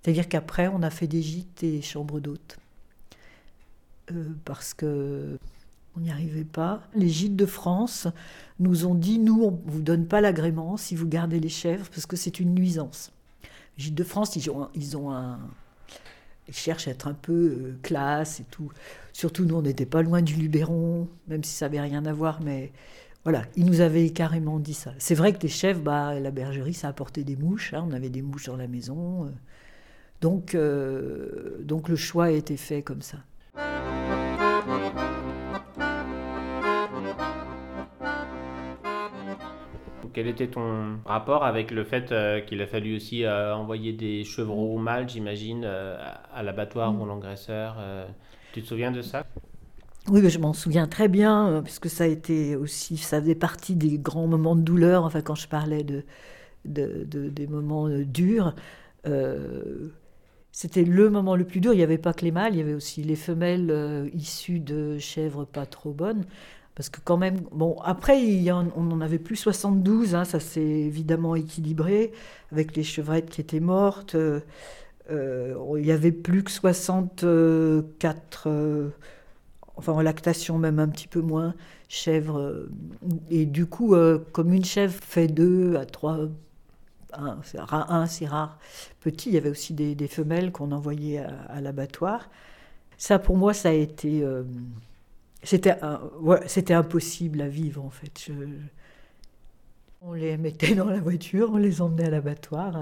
C'est-à-dire 0.02 0.28
qu'après, 0.28 0.68
on 0.68 0.82
a 0.82 0.90
fait 0.90 1.08
des 1.08 1.22
gîtes 1.22 1.62
et 1.64 1.82
chambres 1.82 2.20
d'hôtes. 2.20 2.58
Euh, 4.12 4.26
parce 4.44 4.74
que 4.74 5.38
on 5.96 6.02
n'y 6.02 6.10
arrivait 6.10 6.44
pas. 6.44 6.82
Les 6.96 7.08
gîtes 7.08 7.36
de 7.36 7.46
France 7.46 8.08
nous 8.60 8.88
ont 8.88 8.96
dit, 8.96 9.20
nous, 9.20 9.44
on 9.44 9.52
ne 9.52 9.72
vous 9.72 9.82
donne 9.82 10.08
pas 10.08 10.22
l'agrément 10.22 10.76
si 10.76 10.96
vous 10.96 11.08
gardez 11.08 11.40
les 11.40 11.50
chèvres, 11.50 11.88
parce 11.90 12.08
que 12.08 12.16
c'est 12.16 12.40
une 12.40 12.56
nuisance. 12.56 13.12
Les 13.78 13.86
gîtes 13.86 13.96
de 13.96 14.04
France, 14.04 14.36
ils 14.36 14.50
ont, 14.50 14.68
ils 14.76 16.54
cherchent 16.54 16.88
à 16.88 16.92
être 16.92 17.08
un 17.08 17.14
peu 17.14 17.32
euh, 17.32 17.78
classe 17.84 18.40
et 18.40 18.46
tout. 18.50 18.72
Surtout, 19.14 19.46
nous, 19.46 19.56
on 19.56 19.62
n'était 19.62 19.86
pas 19.86 20.02
loin 20.02 20.24
du 20.24 20.34
Luberon, 20.34 21.08
même 21.28 21.44
si 21.44 21.54
ça 21.54 21.68
n'avait 21.68 21.82
rien 21.82 22.06
à 22.08 22.14
voir, 22.14 22.42
mais 22.42 22.72
voilà, 23.24 23.44
ils 23.56 23.66
nous 23.66 23.82
avaient 23.82 24.10
carrément 24.10 24.60
dit 24.60 24.74
ça. 24.74 24.94
C'est 24.98 25.16
vrai 25.16 25.32
que 25.32 25.44
les 25.44 25.48
chèvres, 25.48 25.82
bah, 25.82 26.20
la 26.20 26.32
bergerie, 26.32 26.74
ça 26.74 26.88
apportait 26.88 27.24
des 27.24 27.36
mouches. 27.36 27.76
Hein, 27.76 27.86
on 27.88 27.94
avait 27.94 28.10
des 28.10 28.24
mouches 28.24 28.48
dans 28.48 28.58
la 28.58 28.68
maison. 28.68 29.26
Euh. 29.26 29.30
donc, 30.22 30.58
donc 31.64 31.88
le 31.88 31.96
choix 31.96 32.26
a 32.26 32.32
été 32.32 32.58
fait 32.58 32.82
comme 32.82 33.04
ça. 33.04 33.20
Quel 40.14 40.28
était 40.28 40.48
ton 40.48 41.00
rapport 41.06 41.44
avec 41.44 41.72
le 41.72 41.84
fait 41.84 42.12
euh, 42.12 42.40
qu'il 42.40 42.62
a 42.62 42.68
fallu 42.68 42.96
aussi 42.96 43.26
euh, 43.26 43.56
envoyer 43.56 43.94
des 43.94 44.24
chevreaux 44.24 44.78
mâles, 44.78 45.10
j'imagine, 45.10 45.64
euh, 45.66 45.98
à 46.34 46.44
l'abattoir 46.44 46.94
mm. 46.94 47.02
ou 47.02 47.06
l'engraisseur 47.06 47.78
Tu 48.54 48.62
te 48.62 48.68
souviens 48.68 48.92
de 48.92 49.02
ça? 49.02 49.26
Oui, 50.10 50.30
je 50.30 50.40
m'en 50.40 50.54
souviens 50.54 50.88
très 50.88 51.08
bien, 51.08 51.62
puisque 51.64 51.90
ça 51.90 52.04
a 52.04 52.08
été 52.08 52.56
aussi, 52.56 52.98
ça 52.98 53.22
faisait 53.22 53.36
partie 53.36 53.76
des 53.76 53.98
grands 53.98 54.28
moments 54.28 54.56
de 54.56 54.62
douleur. 54.62 55.04
Enfin, 55.06 55.22
quand 55.22 55.36
je 55.36 55.48
parlais 55.48 55.84
de, 55.84 56.04
des 56.66 57.48
moments 57.48 57.88
durs, 57.90 58.54
c'était 60.52 60.84
le 60.84 61.10
moment 61.10 61.38
le 61.38 61.46
plus 61.46 61.62
dur. 61.62 61.74
Il 61.74 61.78
n'y 61.78 61.84
avait 61.84 61.98
pas 61.98 62.14
que 62.14 62.26
les 62.26 62.32
mâles, 62.32 62.54
il 62.54 62.58
y 62.58 62.62
avait 62.62 62.74
aussi 62.74 63.02
les 63.02 63.16
femelles 63.16 64.12
issues 64.14 64.60
de 64.60 64.98
chèvres 64.98 65.46
pas 65.46 65.66
trop 65.66 65.94
bonnes. 65.94 66.26
Parce 66.76 66.90
que 66.90 67.00
quand 67.04 67.18
même, 67.18 67.42
bon, 67.52 67.78
après, 67.84 68.20
on 68.52 68.92
en 68.92 69.02
avait 69.02 69.20
plus 69.20 69.36
72, 69.36 70.16
hein, 70.16 70.26
ça 70.26 70.40
s'est 70.40 70.62
évidemment 70.62 71.36
équilibré, 71.36 72.12
avec 72.52 72.76
les 72.76 72.84
chevrettes 72.84 73.30
qui 73.30 73.42
étaient 73.42 73.60
mortes. 73.60 74.16
Euh, 74.16 74.40
euh, 75.12 75.56
il 75.78 75.86
y 75.86 75.92
avait 75.92 76.12
plus 76.12 76.44
que 76.44 76.50
64, 76.50 78.48
euh, 78.48 78.90
enfin 79.76 79.92
en 79.94 80.02
lactation 80.02 80.58
même 80.58 80.80
un 80.80 80.88
petit 80.88 81.08
peu 81.08 81.22
moins, 81.22 81.54
chèvres. 81.90 82.68
et 83.30 83.46
du 83.46 83.68
coup, 83.68 83.96
comme 84.32 84.54
une 84.54 84.66
chèvre 84.66 84.96
fait 85.02 85.28
deux 85.28 85.76
à 85.76 85.86
trois, 85.86 86.28
un, 87.14 87.38
c'est 87.44 88.26
rare, 88.26 88.58
petit, 89.02 89.30
il 89.30 89.36
y 89.36 89.38
avait 89.38 89.50
aussi 89.50 89.74
des, 89.74 90.08
femelles 90.08 90.52
qu'on 90.52 90.72
envoyait 90.72 91.20
à 91.20 91.62
l'abattoir. 91.62 92.30
Ça, 92.98 93.20
pour 93.20 93.38
moi, 93.38 93.54
ça 93.54 93.70
a 93.70 93.74
été 93.74 94.24
c'était 95.44 96.74
impossible 96.74 97.42
à 97.42 97.48
vivre 97.48 97.84
en 97.84 97.90
fait. 97.90 98.32
on 100.02 100.14
les 100.14 100.38
mettait 100.38 100.76
dans 100.76 100.90
la 100.90 101.00
voiture, 101.00 101.52
on 101.54 101.58
les 101.58 101.82
emmenait 101.82 102.06
à 102.06 102.10
l'abattoir 102.10 102.76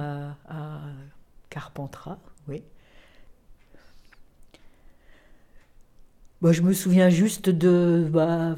à, 0.47 0.81
Carpentras, 1.49 2.17
oui. 2.47 2.63
Je 6.43 6.61
me 6.61 6.73
souviens 6.73 7.09
juste 7.09 7.49
de. 7.49 8.07
Bah, 8.09 8.55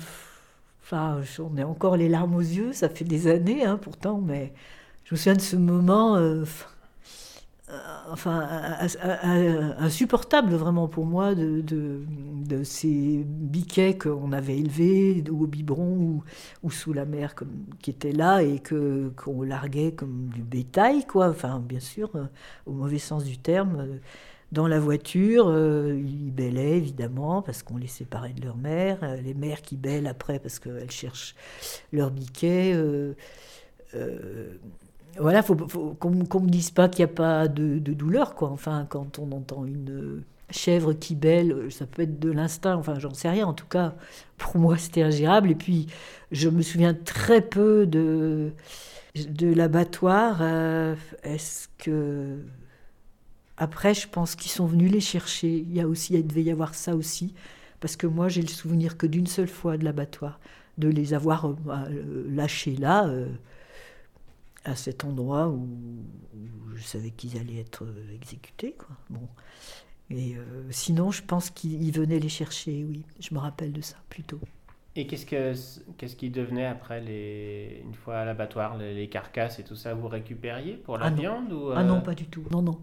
enfin, 0.82 1.22
on 1.39 1.58
est 1.58 1.63
encore 1.63 1.98
les 1.98 2.08
larmes 2.08 2.36
aux 2.36 2.39
yeux, 2.39 2.72
ça 2.72 2.88
fait 2.89 3.04
des 3.04 3.28
années 3.28 3.66
hein, 3.66 3.78
pourtant, 3.82 4.22
mais 4.22 4.54
je 5.06 5.16
me 5.16 5.18
souviens 5.18 5.36
de 5.36 5.42
ce 5.42 5.56
moment. 5.56 6.16
Euh, 6.16 6.46
enfin, 8.12 8.48
insupportable 9.80 10.54
vraiment 10.56 10.88
pour 10.88 11.06
moi 11.06 11.36
de, 11.36 12.04
ces 12.64 13.24
biquets 13.26 13.98
qu'on 13.98 14.32
avait 14.32 14.58
élevés 14.58 15.24
au 15.30 15.48
biberon 15.48 16.22
ou, 16.64 16.72
sous 16.72 16.94
la 16.94 17.06
mer 17.06 17.36
qui 17.82 17.90
étaient 17.90 18.12
là 18.12 18.42
et 18.44 18.60
que 18.60 19.12
qu'on 19.16 19.42
larguait 19.42 19.94
comme 19.94 20.30
du 20.34 20.42
bétail, 20.42 21.06
quoi. 21.06 21.30
Enfin, 21.30 21.60
bien 21.60 21.80
sûr, 21.80 22.12
euh, 22.16 22.26
au 22.66 22.72
mauvais 22.72 23.00
sens 23.00 23.24
du 23.24 23.38
terme. 23.38 23.78
Euh, 23.80 23.98
dans 24.52 24.68
la 24.68 24.80
voiture, 24.80 25.52
ils 25.98 26.32
bêlaient 26.32 26.78
évidemment 26.78 27.42
parce 27.42 27.64
qu'on 27.64 27.78
les 27.78 27.88
séparait 27.88 28.34
de 28.34 28.46
leur 28.46 28.56
mère. 28.56 29.00
Les 29.24 29.34
mères 29.34 29.64
qui 29.64 29.78
bêlent 29.78 30.06
après 30.06 30.38
parce 30.38 30.60
qu'elles 30.60 30.92
cherchent 30.92 31.34
leur 31.92 32.12
biquet 32.12 32.76
voilà, 35.20 35.44
faut, 35.44 35.56
faut 35.68 35.96
qu'on 36.00 36.12
ne 36.12 36.46
me 36.46 36.50
dise 36.50 36.72
pas 36.72 36.90
qu'il 36.90 37.06
n'y 37.06 37.12
a 37.12 37.14
pas 37.14 37.48
de, 37.48 37.78
douleur, 37.78 38.36
quoi. 38.36 38.50
Enfin, 38.50 38.88
quand 38.90 39.20
on 39.20 39.32
entend 39.32 39.66
une 39.66 40.24
chèvre 40.50 40.94
qui 40.94 41.16
bêle, 41.16 41.72
ça 41.72 41.86
peut 41.86 42.04
être 42.04 42.20
de 42.20 42.32
l'instinct, 42.32 42.76
enfin, 42.76 43.00
j'en 43.00 43.14
sais 43.14 43.30
rien. 43.30 43.46
En 43.48 43.54
tout 43.54 43.68
cas, 43.68 43.96
pour 44.38 44.58
moi, 44.58 44.78
c'était 44.78 45.04
ingérable. 45.04 45.52
Et 45.52 45.56
puis, 45.56 45.88
je 46.32 46.50
me 46.50 46.62
souviens 46.62 46.94
très 46.94 47.42
peu 47.42 47.86
de, 47.86 48.52
de 49.16 49.54
l'abattoir. 49.54 50.40
Euh, 50.42 50.96
est-ce 51.24 51.68
que. 51.78 52.40
Après, 53.58 53.94
je 53.94 54.08
pense 54.08 54.36
qu'ils 54.36 54.52
sont 54.52 54.66
venus 54.66 54.92
les 54.92 55.00
chercher. 55.00 55.58
Il 55.60 55.74
y 55.74 55.80
a 55.80 55.88
aussi, 55.88 56.16
il 56.16 56.26
devait 56.26 56.44
y 56.44 56.52
avoir 56.52 56.74
ça 56.74 56.96
aussi. 56.96 57.36
Parce 57.80 57.96
que 57.96 58.08
moi, 58.08 58.30
j'ai 58.30 58.42
le 58.42 58.48
souvenir 58.48 58.98
que 58.98 59.06
d'une 59.06 59.28
seule 59.28 59.48
fois 59.48 59.78
de 59.78 59.86
l'abattoir, 59.86 60.40
de 60.80 60.88
les 60.88 61.14
avoir 61.14 61.46
euh, 61.48 62.26
lâchés 62.30 62.76
là. 62.78 63.06
Euh, 63.08 63.28
à 64.65 64.76
cet 64.76 65.04
endroit 65.04 65.47
où, 65.49 65.67
je 66.76 66.84
savais 66.84 67.12
qu'ils 67.12 67.38
allaient 67.38 67.60
être 67.60 67.86
exécutés. 68.13 68.76
Quoi. 68.78 68.95
Bon. 69.10 69.28
Et 70.10 70.36
euh, 70.36 70.63
sinon, 70.69 71.12
je 71.12 71.23
pense 71.23 71.49
qu'ils 71.49 71.91
venaient 71.91 72.19
les 72.19 72.30
chercher, 72.30 72.84
oui. 72.84 73.04
Je 73.19 73.34
me 73.34 73.39
rappelle 73.39 73.71
de 73.71 73.82
ça 73.82 73.97
plutôt. 74.10 74.39
Et 74.95 75.08
qu'est-ce 75.08 75.26
que 75.26 75.54
qu'est-ce 75.97 76.15
qui 76.15 76.30
devenait 76.30 76.67
après 76.67 77.02
les 77.02 77.82
une 77.84 77.95
fois 77.95 78.17
à 78.17 78.26
l'abattoir 78.26 78.78
les, 78.78 79.10
carcasses 79.10 79.58
et 79.58 79.63
tout 79.63 79.76
ça 79.76 79.95
vous 79.95 80.08
récupériez 80.08 80.76
pour 80.76 80.99
la 80.99 81.08
ah 81.08 81.10
viande 81.10 81.52
ou 81.52 81.71
Ah 81.76 81.84
non, 81.84 82.02
pas 82.02 82.13
du 82.13 82.28
tout. 82.28 82.45
Non 82.52 82.62
non. 82.62 82.80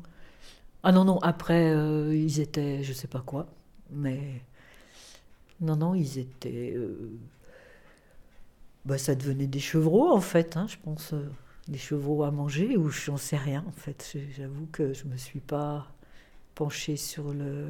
Ah 0.82 0.92
non, 0.92 1.04
non, 1.04 1.18
après, 1.18 1.70
euh, 1.72 2.14
ils 2.14 2.40
étaient, 2.40 2.82
je 2.82 2.92
sais 2.92 3.08
pas 3.08 3.20
quoi, 3.20 3.46
mais. 3.90 4.42
Non, 5.60 5.76
non, 5.76 5.94
ils 5.94 6.18
étaient. 6.18 6.72
Euh, 6.74 7.18
bah, 8.86 8.96
ça 8.96 9.14
devenait 9.14 9.46
des 9.46 9.60
chevreaux, 9.60 10.10
en 10.10 10.20
fait, 10.20 10.56
hein, 10.56 10.66
je 10.68 10.76
pense. 10.82 11.14
Euh, 11.70 11.72
des 11.72 11.78
chevreaux 11.78 12.24
à 12.24 12.30
manger, 12.30 12.76
ou 12.76 12.90
j'en 12.90 13.16
sais 13.16 13.36
rien, 13.36 13.64
en 13.66 13.72
fait. 13.72 14.16
J'avoue 14.36 14.66
que 14.72 14.92
je 14.92 15.04
me 15.04 15.16
suis 15.16 15.40
pas 15.40 15.86
penchée 16.54 16.96
sur 16.96 17.32
le. 17.32 17.68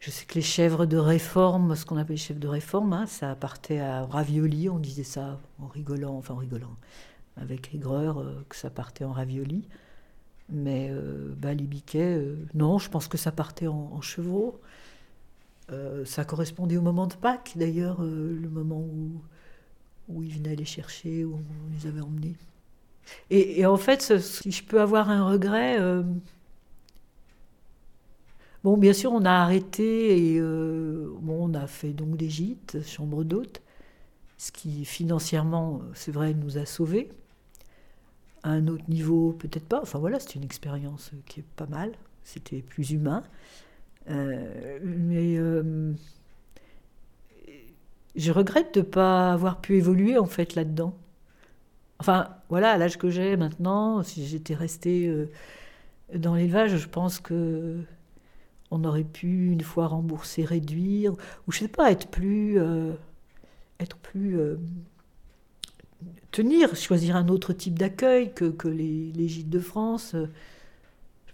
Je 0.00 0.10
sais 0.10 0.26
que 0.26 0.34
les 0.34 0.42
chèvres 0.42 0.86
de 0.86 0.98
réforme, 0.98 1.74
ce 1.74 1.84
qu'on 1.84 1.96
appelle 1.96 2.16
les 2.16 2.22
chèvres 2.22 2.40
de 2.40 2.48
réforme, 2.48 2.92
hein, 2.92 3.06
ça 3.06 3.34
partait 3.34 3.80
à 3.80 4.04
ravioli, 4.04 4.68
on 4.68 4.78
disait 4.78 5.04
ça 5.04 5.40
en 5.60 5.66
rigolant, 5.66 6.16
enfin 6.16 6.34
en 6.34 6.36
rigolant, 6.36 6.76
avec 7.36 7.74
aigreur, 7.74 8.22
que 8.48 8.56
ça 8.56 8.70
partait 8.70 9.04
en 9.04 9.12
ravioli. 9.12 9.66
Mais 10.48 10.88
euh, 10.90 11.34
bah, 11.36 11.54
les 11.54 11.64
biquets, 11.64 12.18
euh, 12.18 12.36
non, 12.54 12.78
je 12.78 12.88
pense 12.88 13.08
que 13.08 13.18
ça 13.18 13.32
partait 13.32 13.66
en, 13.66 14.00
chevaux. 14.00 14.60
Euh, 15.72 16.04
ça 16.04 16.24
correspondait 16.24 16.76
au 16.76 16.82
moment 16.82 17.08
de 17.08 17.14
Pâques, 17.14 17.54
d'ailleurs, 17.56 18.02
le 18.02 18.48
moment 18.48 18.78
où, 18.78 19.20
où 20.08 20.22
ils 20.22 20.34
venaient 20.34 20.54
les 20.54 20.64
chercher, 20.64 21.24
où 21.24 21.34
on 21.34 21.74
les 21.74 21.88
avait 21.88 22.00
emmenés. 22.00 22.36
Et, 23.30 23.66
en 23.66 23.76
fait, 23.76 24.18
si 24.20 24.50
je 24.52 24.64
peux 24.64 24.80
avoir 24.80 25.10
un 25.10 25.28
regret, 25.28 25.78
bon, 28.64 28.76
bien 28.76 28.92
sûr, 28.92 29.12
on 29.12 29.24
a 29.24 29.32
arrêté 29.32 30.34
et 30.34 30.40
bon, 30.40 31.50
on 31.50 31.54
a 31.54 31.66
fait 31.66 31.92
donc 31.92 32.16
des 32.16 32.30
gîtes, 32.30 32.78
chambres 32.86 33.24
d'hôtes, 33.24 33.62
ce 34.38 34.52
qui 34.52 34.84
financièrement, 34.84 35.82
c'est 35.94 36.12
vrai, 36.12 36.34
nous 36.34 36.58
a 36.58 36.66
sauvés 36.66 37.10
à 38.46 38.50
un 38.50 38.68
autre 38.68 38.84
niveau, 38.88 39.32
peut-être 39.32 39.66
pas. 39.66 39.80
Enfin 39.82 39.98
voilà, 39.98 40.20
c'est 40.20 40.36
une 40.36 40.44
expérience 40.44 41.10
qui 41.26 41.40
est 41.40 41.46
pas 41.56 41.66
mal. 41.66 41.92
C'était 42.24 42.62
plus 42.62 42.92
humain. 42.92 43.22
Euh, 44.08 44.78
mais 44.82 45.36
euh, 45.36 45.92
je 48.14 48.32
regrette 48.32 48.74
de 48.74 48.80
ne 48.80 48.84
pas 48.84 49.32
avoir 49.32 49.60
pu 49.60 49.76
évoluer 49.76 50.16
en 50.18 50.26
fait 50.26 50.54
là-dedans. 50.54 50.96
Enfin 51.98 52.28
voilà, 52.48 52.72
à 52.72 52.78
l'âge 52.78 52.98
que 52.98 53.10
j'ai 53.10 53.36
maintenant, 53.36 54.02
si 54.02 54.26
j'étais 54.26 54.54
restée 54.54 55.08
euh, 55.08 55.30
dans 56.14 56.34
l'élevage, 56.34 56.76
je 56.76 56.88
pense 56.88 57.20
que 57.20 57.78
on 58.70 58.84
aurait 58.84 59.04
pu 59.04 59.52
une 59.52 59.62
fois 59.62 59.86
rembourser, 59.86 60.44
réduire, 60.44 61.12
ou 61.46 61.52
je 61.52 61.58
sais 61.60 61.68
pas, 61.68 61.92
être 61.92 62.08
plus, 62.08 62.58
être 63.78 63.96
plus 63.98 64.36
tenir, 66.32 66.74
choisir 66.74 67.14
un 67.14 67.28
autre 67.28 67.52
type 67.52 67.78
d'accueil 67.78 68.34
que, 68.34 68.46
que 68.46 68.66
les, 68.66 69.12
les, 69.12 69.28
gîtes 69.28 69.48
de 69.48 69.60
France. 69.60 70.16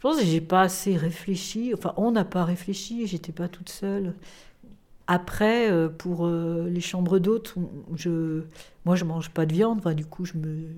Je 0.02 0.08
pense 0.08 0.18
que 0.18 0.26
j'ai 0.26 0.40
pas 0.40 0.62
assez 0.62 0.96
réfléchi. 0.96 1.72
Enfin, 1.72 1.94
on 1.96 2.10
n'a 2.10 2.24
pas 2.24 2.44
réfléchi. 2.44 3.06
J'étais 3.06 3.30
pas 3.30 3.46
toute 3.46 3.68
seule. 3.68 4.14
Après, 5.12 5.70
euh, 5.70 5.90
pour 5.90 6.24
euh, 6.24 6.70
les 6.70 6.80
chambres 6.80 7.18
d'hôtes, 7.18 7.54
moi, 8.86 8.96
je 8.96 9.04
mange 9.04 9.28
pas 9.28 9.44
de 9.44 9.52
viande. 9.52 9.86
Du 9.94 10.06
coup, 10.06 10.24
je 10.24 10.38
me, 10.38 10.68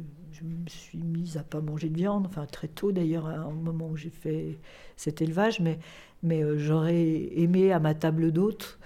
suis 0.66 0.98
mise 0.98 1.36
à 1.36 1.44
pas 1.44 1.60
manger 1.60 1.88
de 1.88 1.96
viande. 1.96 2.26
Enfin, 2.26 2.44
très 2.44 2.66
tôt 2.66 2.90
d'ailleurs, 2.90 3.30
au 3.48 3.52
moment 3.52 3.86
où 3.86 3.96
j'ai 3.96 4.10
fait 4.10 4.58
cet 4.96 5.22
élevage. 5.22 5.60
Mais, 5.60 6.42
euh, 6.42 6.58
j'aurais 6.58 7.28
aimé 7.36 7.70
à 7.70 7.78
ma 7.78 7.94
table 7.94 8.32
d'hôtes 8.32 8.80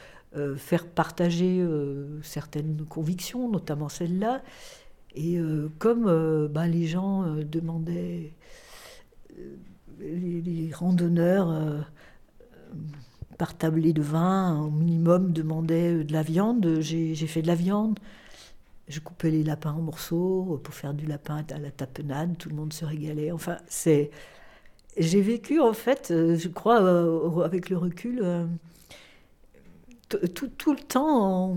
faire 0.58 0.86
partager 0.86 1.66
certaines 2.22 2.84
convictions, 2.84 3.48
notamment 3.48 3.88
celle-là. 3.88 4.42
Et 5.16 5.40
comme 5.78 6.48
bah, 6.48 6.68
les 6.68 6.86
gens 6.86 7.24
demandaient, 7.42 8.34
les, 9.98 10.70
randonneurs 10.72 11.82
par 13.38 13.56
tablé 13.56 13.92
de 13.92 14.02
vin, 14.02 14.60
au 14.60 14.70
minimum, 14.70 15.32
demandaient 15.32 16.04
de 16.04 16.12
la 16.12 16.22
viande, 16.22 16.80
j'ai 16.80 17.14
fait 17.14 17.42
de 17.42 17.46
la 17.46 17.54
viande. 17.54 17.98
Je 18.88 19.00
coupais 19.00 19.30
les 19.30 19.44
lapins 19.44 19.72
en 19.72 19.80
morceaux 19.82 20.60
pour 20.64 20.74
faire 20.74 20.94
du 20.94 21.06
lapin 21.06 21.44
à 21.50 21.58
la 21.58 21.70
tapenade, 21.70 22.36
tout 22.38 22.48
le 22.48 22.56
monde 22.56 22.72
se 22.72 22.84
régalait. 22.84 23.32
Enfin, 23.32 23.58
c'est. 23.68 24.10
J'ai 24.96 25.20
vécu, 25.22 25.60
en 25.60 25.74
fait, 25.74 26.08
je 26.10 26.48
crois, 26.48 26.78
avec 27.44 27.70
le 27.70 27.76
recul, 27.78 28.48
tout, 30.08 30.48
tout, 30.48 30.72
le 30.72 30.80
temps 30.80 31.52
en 31.52 31.56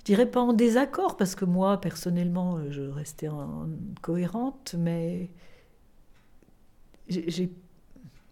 je 0.00 0.04
dirais 0.06 0.30
pas 0.30 0.40
en 0.40 0.54
désaccord, 0.54 1.16
parce 1.16 1.34
que 1.34 1.44
moi, 1.44 1.78
personnellement, 1.80 2.58
je 2.70 2.82
restais 2.82 3.28
en, 3.28 3.68
cohérente, 4.00 4.74
mais 4.78 5.30
j'ai, 7.08 7.52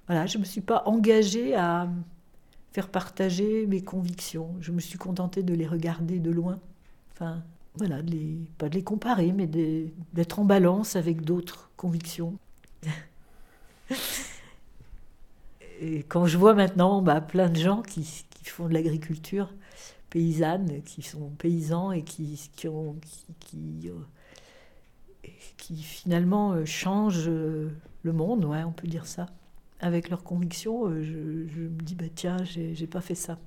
voilà, 0.09 0.27
je 0.27 0.39
ne 0.39 0.41
me 0.41 0.47
suis 0.47 0.61
pas 0.63 0.83
engagée 0.87 1.55
à 1.55 1.89
faire 2.73 2.89
partager 2.89 3.67
mes 3.67 3.83
convictions. 3.83 4.57
Je 4.61 4.73
me 4.73 4.81
suis 4.81 4.99
contentée 4.99 5.43
de 5.43 5.55
les 5.55 5.67
regarder 5.67 6.19
de 6.19 6.31
loin. 6.31 6.59
Enfin, 7.13 7.43
voilà, 7.75 7.99
pas 8.57 8.69
de 8.69 8.75
les 8.75 8.83
comparer, 8.83 9.33
mais 9.33 9.47
d'être 9.47 10.39
en 10.39 10.45
balance 10.45 10.97
avec 10.97 11.21
d'autres 11.21 11.71
convictions. 11.77 12.39
Et 15.81 16.03
quand 16.03 16.27
je 16.27 16.37
vois 16.37 16.55
maintenant 16.55 17.03
bah, 17.03 17.21
plein 17.21 17.49
de 17.49 17.57
gens 17.57 17.83
qui, 17.83 18.05
font 18.45 18.67
de 18.67 18.75
l'agriculture, 18.75 19.53
paysannes 20.11 20.83
qui 20.83 21.03
sont 21.03 21.29
paysans 21.39 21.93
et 21.93 22.03
qui, 22.03 22.51
qui, 22.57 23.91
euh, 23.91 23.93
finalement 25.83 26.53
euh, 26.53 26.65
changent 26.65 27.29
euh, 27.29 27.71
le 28.03 28.13
monde, 28.13 28.45
ouais, 28.47 28.65
on 28.65 28.73
peut 28.73 28.89
dire 28.89 29.07
ça. 29.07 29.27
Avec 29.81 30.09
leurs 30.09 30.25
convictions, 30.25 30.91
je, 30.91 31.47
je 31.49 31.61
me 31.61 31.81
dis, 31.83 31.95
bah, 31.95 32.07
tiens, 32.15 32.39
j'ai 32.45 32.87
pas 32.87 33.01
fait 33.01 33.15
ça. 33.15 33.39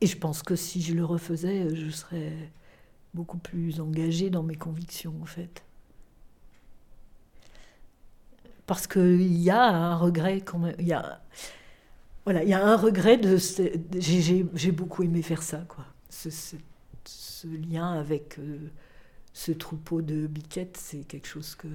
Et 0.00 0.06
je 0.06 0.16
pense 0.16 0.42
que 0.42 0.54
si 0.54 0.80
je 0.80 0.94
le 0.94 1.04
refaisais, 1.04 1.74
je 1.74 1.90
serais 1.90 2.32
beaucoup 3.14 3.38
plus 3.38 3.80
engagée 3.80 4.30
dans 4.30 4.42
mes 4.42 4.54
convictions, 4.54 5.14
en 5.20 5.26
fait. 5.26 5.64
Parce 8.66 8.86
qu'il 8.86 9.36
y 9.38 9.50
a 9.50 9.62
un 9.62 9.96
regret 9.96 10.42
quand 10.42 10.58
même. 10.58 10.76
Y 10.78 10.92
a, 10.92 11.22
voilà, 12.24 12.42
il 12.44 12.50
y 12.50 12.52
a 12.52 12.64
un 12.64 12.76
regret 12.76 13.16
de. 13.16 13.38
J'ai 13.98 14.72
beaucoup 14.72 15.02
aimé 15.02 15.22
faire 15.22 15.42
ça, 15.42 15.64
quoi. 15.66 15.86
Ce, 16.10 16.28
ce, 16.30 17.46
lien 17.46 17.92
avec 17.92 18.38
euh, 18.38 18.58
ce 19.32 19.52
troupeau 19.52 20.02
de 20.02 20.26
biquettes, 20.26 20.76
c'est 20.76 21.04
quelque 21.04 21.26
chose 21.26 21.54
que. 21.54 21.68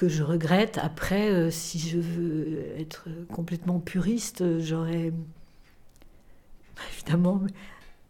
Que 0.00 0.08
je 0.08 0.22
regrette. 0.22 0.78
Après, 0.82 1.28
euh, 1.28 1.50
si 1.50 1.78
je 1.78 1.98
veux 1.98 2.64
être 2.78 3.08
complètement 3.30 3.80
puriste, 3.80 4.58
j'aurais. 4.58 5.12
Évidemment, 6.94 7.42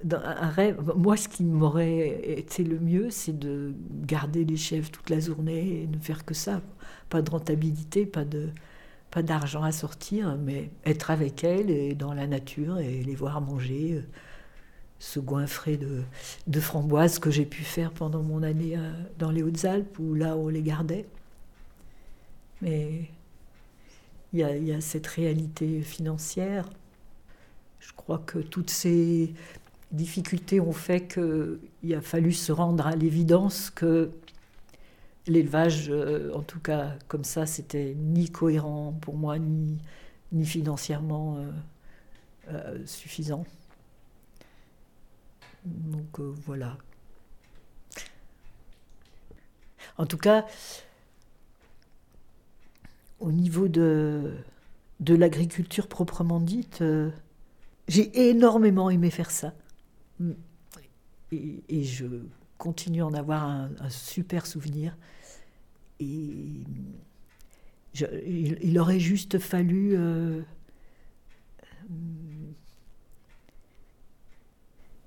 dans 0.04 0.20
un 0.20 0.50
rêve. 0.50 0.80
Moi, 0.94 1.16
ce 1.16 1.28
qui 1.28 1.42
m'aurait 1.42 2.38
été 2.38 2.62
le 2.62 2.78
mieux, 2.78 3.10
c'est 3.10 3.36
de 3.36 3.74
garder 4.06 4.44
les 4.44 4.56
chèvres 4.56 4.88
toute 4.88 5.10
la 5.10 5.18
journée 5.18 5.82
et 5.82 5.86
ne 5.88 5.98
faire 5.98 6.24
que 6.24 6.32
ça 6.32 6.62
pas 7.08 7.22
de 7.22 7.30
rentabilité, 7.30 8.06
pas 8.06 8.24
de 8.24 8.50
pas 9.10 9.24
d'argent 9.24 9.64
à 9.64 9.72
sortir, 9.72 10.38
mais 10.38 10.70
être 10.86 11.10
avec 11.10 11.42
elles 11.42 11.70
et 11.70 11.96
dans 11.96 12.14
la 12.14 12.28
nature 12.28 12.78
et 12.78 13.02
les 13.02 13.16
voir 13.16 13.40
manger 13.40 13.94
euh, 13.94 14.02
ce 15.00 15.18
goinfré 15.18 15.76
de, 15.76 16.02
de 16.46 16.60
framboises 16.60 17.18
que 17.18 17.32
j'ai 17.32 17.46
pu 17.46 17.64
faire 17.64 17.90
pendant 17.90 18.22
mon 18.22 18.44
année 18.44 18.76
euh, 18.76 18.92
dans 19.18 19.32
les 19.32 19.42
Hautes-Alpes, 19.42 19.98
où 19.98 20.14
là 20.14 20.36
on 20.36 20.46
les 20.46 20.62
gardait. 20.62 21.06
Mais 22.62 23.10
il 24.32 24.38
y, 24.38 24.72
a, 24.72 24.80
cette 24.80 25.06
réalité 25.06 25.82
financière. 25.82 26.68
Je 27.80 27.92
crois 27.94 28.18
que 28.18 28.38
toutes 28.38 28.70
ces 28.70 29.34
difficultés 29.90 30.60
ont 30.60 30.72
fait 30.72 31.08
qu'il 31.08 31.94
a 31.94 32.00
fallu 32.00 32.32
se 32.32 32.52
rendre 32.52 32.86
à 32.86 32.94
l'évidence 32.94 33.70
que 33.70 34.10
l'élevage, 35.26 35.90
euh, 35.90 36.32
en 36.34 36.42
tout 36.42 36.60
cas 36.60 36.94
comme 37.08 37.24
ça, 37.24 37.46
c'était 37.46 37.94
ni 37.96 38.30
cohérent 38.30 38.92
pour 39.00 39.16
moi, 39.16 39.38
ni, 39.38 39.78
ni 40.32 40.46
financièrement 40.46 41.38
euh, 41.38 41.50
euh, 42.52 42.86
suffisant. 42.86 43.44
Donc 45.64 46.20
voilà. 46.20 46.78
En 49.98 50.06
tout 50.06 50.16
cas, 50.16 50.46
au 53.20 53.32
niveau 53.32 53.68
de, 53.68 54.32
l'agriculture 55.06 55.86
proprement 55.86 56.40
dite, 56.40 56.82
j'ai 57.88 58.28
énormément 58.28 58.90
aimé 58.90 59.10
faire 59.10 59.30
ça. 59.30 59.54
Et, 61.32 61.84
je 61.84 62.06
continue 62.58 63.02
à 63.02 63.06
en 63.06 63.14
avoir 63.14 63.44
un, 63.44 63.70
super 63.88 64.46
souvenir. 64.46 64.96
Et 65.98 66.64
il, 67.94 68.78
aurait 68.78 69.00
juste 69.00 69.38
fallu 69.38 69.96
euh, 69.96 70.40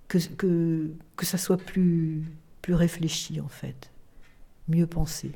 que, 0.08 0.94
ça 1.22 1.38
soit 1.38 1.58
plus 1.58 2.24
plus 2.64 2.74
réfléchi 2.74 3.42
en 3.42 3.48
fait, 3.48 3.92
mieux 4.68 4.88
pensé. 4.88 5.34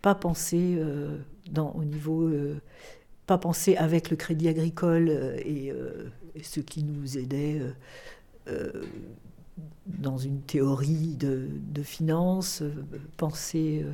Pas 0.00 0.14
penser 0.14 0.74
euh, 0.78 1.18
au 1.56 1.84
niveau, 1.84 2.22
euh, 2.22 2.60
pas 3.26 3.38
penser 3.38 3.76
avec 3.76 4.10
le 4.10 4.16
crédit 4.16 4.48
agricole 4.48 5.08
et, 5.44 5.72
ceux 6.42 6.62
qui 6.62 6.82
nous 6.82 7.18
aidaient 7.18 7.60
dans 9.86 10.16
une 10.16 10.40
théorie 10.40 11.14
de, 11.16 11.48
de 11.72 11.82
finance, 11.82 12.62
penser 13.16 13.84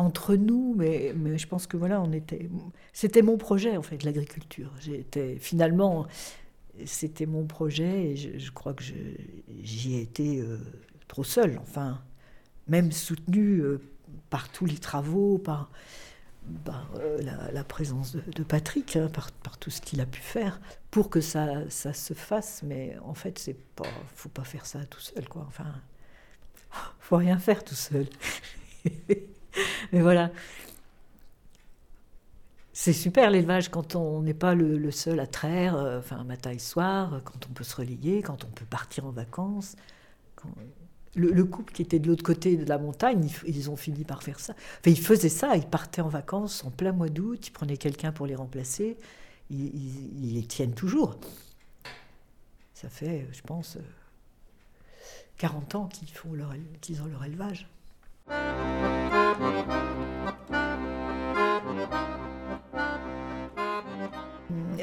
entre 0.00 0.34
nous, 0.34 0.74
mais, 0.76 1.12
mais, 1.14 1.38
je 1.38 1.46
pense 1.46 1.66
que 1.66 1.76
voilà, 1.76 2.00
on 2.00 2.12
était. 2.12 2.48
C'était 2.92 3.22
mon 3.22 3.36
projet 3.36 3.76
en 3.76 3.82
fait, 3.82 4.02
l'agriculture. 4.02 4.72
J'étais 4.80 5.36
finalement, 5.36 6.06
c'était 6.84 7.26
mon 7.26 7.44
projet 7.44 8.10
et 8.10 8.16
je, 8.16 8.50
crois 8.50 8.74
que 8.74 8.82
j'y 9.62 9.96
ai 9.96 10.00
été 10.00 10.40
euh, 10.40 10.58
trop 11.08 11.24
seule. 11.24 11.58
Enfin, 11.62 12.00
même 12.68 12.92
soutenue 12.92 13.60
euh, 13.60 13.80
par 14.30 14.50
tous 14.50 14.64
les 14.64 14.78
travaux, 14.78 15.38
par, 15.38 15.70
euh, 16.96 17.18
la, 17.52 17.64
présence 17.64 18.16
de, 18.16 18.42
Patrick, 18.42 18.96
hein, 18.96 19.10
par, 19.12 19.58
tout 19.58 19.70
ce 19.70 19.80
qu'il 19.80 20.00
a 20.00 20.06
pu 20.06 20.20
faire 20.20 20.60
pour 20.90 21.10
que 21.10 21.20
ça, 21.20 21.68
ça 21.68 21.92
se 21.92 22.14
fasse. 22.14 22.62
Mais 22.62 22.96
en 23.04 23.14
fait, 23.14 23.38
c'est 23.38 23.56
pas, 23.74 23.88
faut 24.14 24.28
pas 24.28 24.44
faire 24.44 24.66
ça 24.66 24.84
tout 24.86 25.00
seul, 25.00 25.28
quoi. 25.28 25.44
Enfin, 25.48 25.74
faut 27.00 27.16
rien 27.16 27.38
faire 27.38 27.64
tout 27.64 27.74
seul. 27.74 28.06
Mais 29.92 30.00
voilà. 30.00 30.30
C'est 32.72 32.92
super 32.92 33.30
l'élevage 33.30 33.68
quand 33.68 33.94
on 33.94 34.22
n'est 34.22 34.32
pas 34.32 34.54
le, 34.54 34.90
seul 34.90 35.20
à 35.20 35.26
traire, 35.26 35.76
euh, 35.76 35.98
enfin 35.98 36.24
matin 36.24 36.50
et 36.50 36.58
soir, 36.58 37.20
quand 37.24 37.46
on 37.48 37.52
peut 37.52 37.64
se 37.64 37.76
relayer, 37.76 38.22
quand 38.22 38.44
on 38.44 38.48
peut 38.48 38.64
partir 38.64 39.06
en 39.06 39.10
vacances. 39.10 39.76
Le, 41.16 41.44
couple 41.44 41.72
qui 41.72 41.82
était 41.82 41.98
de 41.98 42.06
l'autre 42.06 42.22
côté 42.22 42.56
de 42.56 42.68
la 42.68 42.78
montagne, 42.78 43.28
ils, 43.44 43.68
ont 43.68 43.76
fini 43.76 44.04
par 44.04 44.22
faire 44.22 44.38
ça. 44.38 44.54
Ils 44.86 44.98
faisaient 44.98 45.28
ça, 45.28 45.56
ils 45.56 45.66
partaient 45.66 46.02
en 46.02 46.08
vacances 46.08 46.64
en 46.64 46.70
plein 46.70 46.92
mois 46.92 47.08
d'août, 47.08 47.48
ils 47.48 47.50
prenaient 47.50 47.76
quelqu'un 47.76 48.12
pour 48.12 48.26
les 48.26 48.36
remplacer, 48.36 48.96
ils, 49.50 50.34
les 50.34 50.44
tiennent 50.44 50.74
toujours. 50.74 51.18
Ça 52.74 52.88
fait, 52.88 53.26
je 53.32 53.42
pense, 53.42 53.76
40 55.38 55.74
euh, 55.74 55.78
ans 55.78 55.86
qu'ils 55.86 56.10
font 56.10 56.32
leur, 56.32 56.54
qu'ils 56.80 57.02
ont 57.02 57.06
leur 57.06 57.24
élevage. 57.24 57.68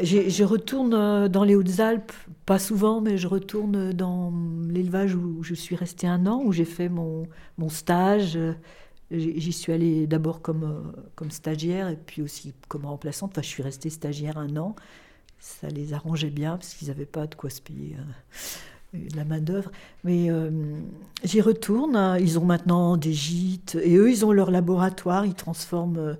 Je 0.03 0.43
retourne 0.43 0.93
euh, 0.93 1.27
dans 1.27 1.43
les 1.43 1.55
Hautes-Alpes, 1.55 2.11
pas 2.45 2.59
souvent, 2.59 3.01
mais 3.01 3.17
je 3.17 3.27
retourne 3.27 3.93
dans 3.93 4.33
l'élevage 4.69 5.15
où 5.15 5.43
je 5.43 5.53
suis 5.53 5.75
restée 5.75 6.07
un 6.07 6.25
an, 6.25 6.41
où 6.43 6.51
j'ai 6.51 6.65
fait 6.65 6.89
mon, 6.89 7.27
stage. 7.69 8.37
J'y 9.11 9.53
suis 9.53 9.71
allée 9.71 10.07
d'abord 10.07 10.41
comme, 10.41 10.63
euh, 10.63 11.01
comme 11.15 11.31
stagiaire 11.31 11.89
et 11.89 11.95
puis 11.95 12.21
aussi 12.21 12.53
comme 12.67 12.85
remplaçante. 12.85 13.31
Enfin, 13.31 13.41
je 13.41 13.47
suis 13.47 13.63
restée 13.63 13.89
stagiaire 13.89 14.37
un 14.37 14.55
an. 14.57 14.75
Ça 15.39 15.67
les 15.69 15.93
arrangeait 15.93 16.29
bien 16.29 16.57
parce 16.57 16.73
qu'ils 16.73 16.89
n'avaient 16.89 17.05
pas 17.05 17.27
de 17.27 17.35
quoi 17.35 17.49
se 17.49 17.61
payer 17.61 17.95
euh, 18.95 18.97
de 19.09 19.15
la 19.15 19.23
main-d'œuvre. 19.23 19.71
Mais 20.03 20.29
j'y 21.23 21.41
retourne. 21.41 22.17
Ils 22.19 22.39
ont 22.39 22.45
maintenant 22.45 22.97
des 22.97 23.13
gîtes 23.13 23.77
et 23.81 23.95
eux, 23.95 24.09
ils 24.09 24.25
ont 24.25 24.31
leur 24.31 24.51
laboratoire. 24.51 25.25
Ils 25.25 25.35
transforment 25.35 26.17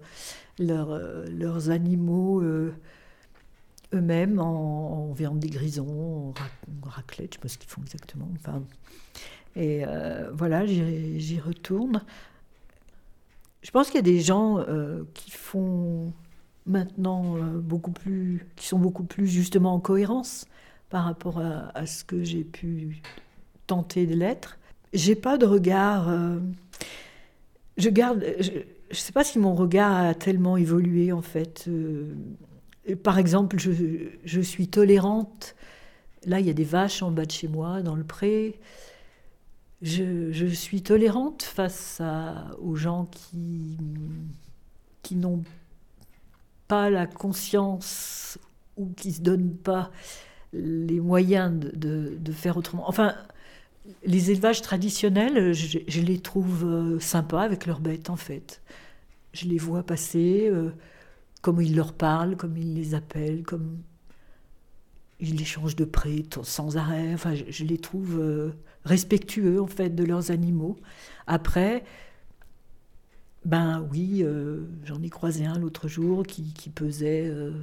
leurs 0.59 1.69
animaux 1.69 2.41
eux-mêmes 3.93 4.39
en, 4.39 5.11
viande 5.13 5.39
des 5.39 5.49
grisons, 5.49 6.33
en, 6.83 6.89
raclette, 6.89 7.33
je 7.33 7.37
ne 7.37 7.41
sais 7.41 7.41
pas 7.41 7.47
ce 7.47 7.57
qu'ils 7.57 7.69
font 7.69 7.81
exactement. 7.81 8.29
Enfin, 8.35 8.63
et 9.55 9.83
voilà, 10.33 10.65
j'y 10.65 11.39
retourne. 11.39 12.03
Je 13.63 13.71
pense 13.71 13.87
qu'il 13.87 13.95
y 13.95 13.99
a 13.99 14.01
des 14.03 14.21
gens 14.21 14.63
qui 15.13 15.31
font 15.31 16.13
maintenant 16.67 17.37
beaucoup 17.55 17.91
plus, 17.91 18.45
qui 18.55 18.67
sont 18.67 18.77
beaucoup 18.77 19.03
plus 19.03 19.27
justement 19.27 19.73
en 19.73 19.79
cohérence 19.79 20.45
par 20.89 21.03
rapport 21.03 21.39
à, 21.39 21.85
ce 21.85 22.03
que 22.03 22.23
j'ai 22.23 22.43
pu 22.43 23.01
tenter 23.67 24.05
de 24.05 24.15
l'être. 24.15 24.57
J'ai 24.93 25.15
pas 25.15 25.37
de 25.37 25.45
regard. 25.45 26.09
Euh, 26.09 26.39
je 27.77 27.89
garde. 27.89 28.25
Je, 28.39 28.51
ne 28.51 28.95
sais 28.95 29.11
pas 29.11 29.25
si 29.25 29.37
mon 29.37 29.53
regard 29.53 29.95
a 29.95 30.13
tellement 30.13 30.55
évolué 30.55 31.11
en 31.11 31.21
fait. 31.21 31.69
Par 32.95 33.19
exemple, 33.19 33.57
je, 33.59 34.41
suis 34.41 34.67
tolérante. 34.67 35.55
Là, 36.25 36.39
il 36.39 36.45
y 36.45 36.49
a 36.49 36.53
des 36.53 36.63
vaches 36.63 37.01
en 37.01 37.11
bas 37.11 37.25
de 37.25 37.31
chez 37.31 37.47
moi, 37.47 37.81
dans 37.81 37.95
le 37.95 38.03
pré. 38.03 38.59
Je, 39.81 40.47
suis 40.53 40.81
tolérante 40.81 41.43
face 41.43 42.01
aux 42.61 42.75
gens 42.75 43.05
qui, 43.05 43.77
qui 45.03 45.15
n'ont 45.15 45.43
pas 46.67 46.89
la 46.89 47.07
conscience 47.07 48.37
ou 48.77 48.89
qui 48.95 49.11
se 49.11 49.21
donnent 49.21 49.55
pas 49.55 49.91
les 50.53 50.99
moyens 50.99 51.53
de, 51.59 52.17
de, 52.19 52.31
faire 52.31 52.57
autrement. 52.57 52.87
Enfin, 52.87 53.15
les 54.03 54.31
élevages 54.31 54.61
traditionnels, 54.61 55.53
je, 55.53 56.01
les 56.01 56.19
trouve 56.19 56.65
euh, 56.65 56.99
sympas 56.99 57.41
avec 57.41 57.65
leurs 57.65 57.79
bêtes, 57.79 58.09
en 58.09 58.15
fait. 58.15 58.61
Je 59.33 59.45
les 59.45 59.57
vois 59.57 59.83
passer, 59.83 60.47
euh, 60.51 60.71
comme 61.47 61.61
ils 61.61 61.77
leur 61.77 61.93
parlent, 61.93 62.35
comme 62.35 62.57
ils 62.57 62.73
les 62.73 62.93
appellent, 62.93 63.43
comme 63.43 63.77
ils 65.21 65.37
les 65.37 65.45
changent 65.45 65.77
de 65.77 65.85
près 65.85 66.25
sans 66.43 66.75
arrêt. 66.75 67.13
Enfin, 67.13 67.35
je, 67.35 67.63
les 67.63 67.77
trouve 67.77 68.19
euh, 68.19 68.51
respectueux, 68.83 69.61
en 69.61 69.67
fait, 69.67 69.95
de 69.95 70.03
leurs 70.03 70.29
animaux. 70.29 70.75
Après, 71.25 71.85
ben 73.45 73.87
oui, 73.93 74.25
j'en 74.83 75.01
ai 75.01 75.09
croisé 75.09 75.45
un 75.45 75.57
l'autre 75.57 75.87
jour 75.87 76.27
qui, 76.27 76.51
pesait 76.75 77.29
euh, 77.29 77.53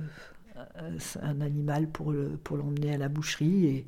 un 1.20 1.42
animal 1.42 1.86
pour, 1.86 2.14
pour 2.42 2.56
l'emmener 2.56 2.94
à 2.94 2.96
la 2.96 3.10
boucherie. 3.10 3.66
Et, 3.66 3.86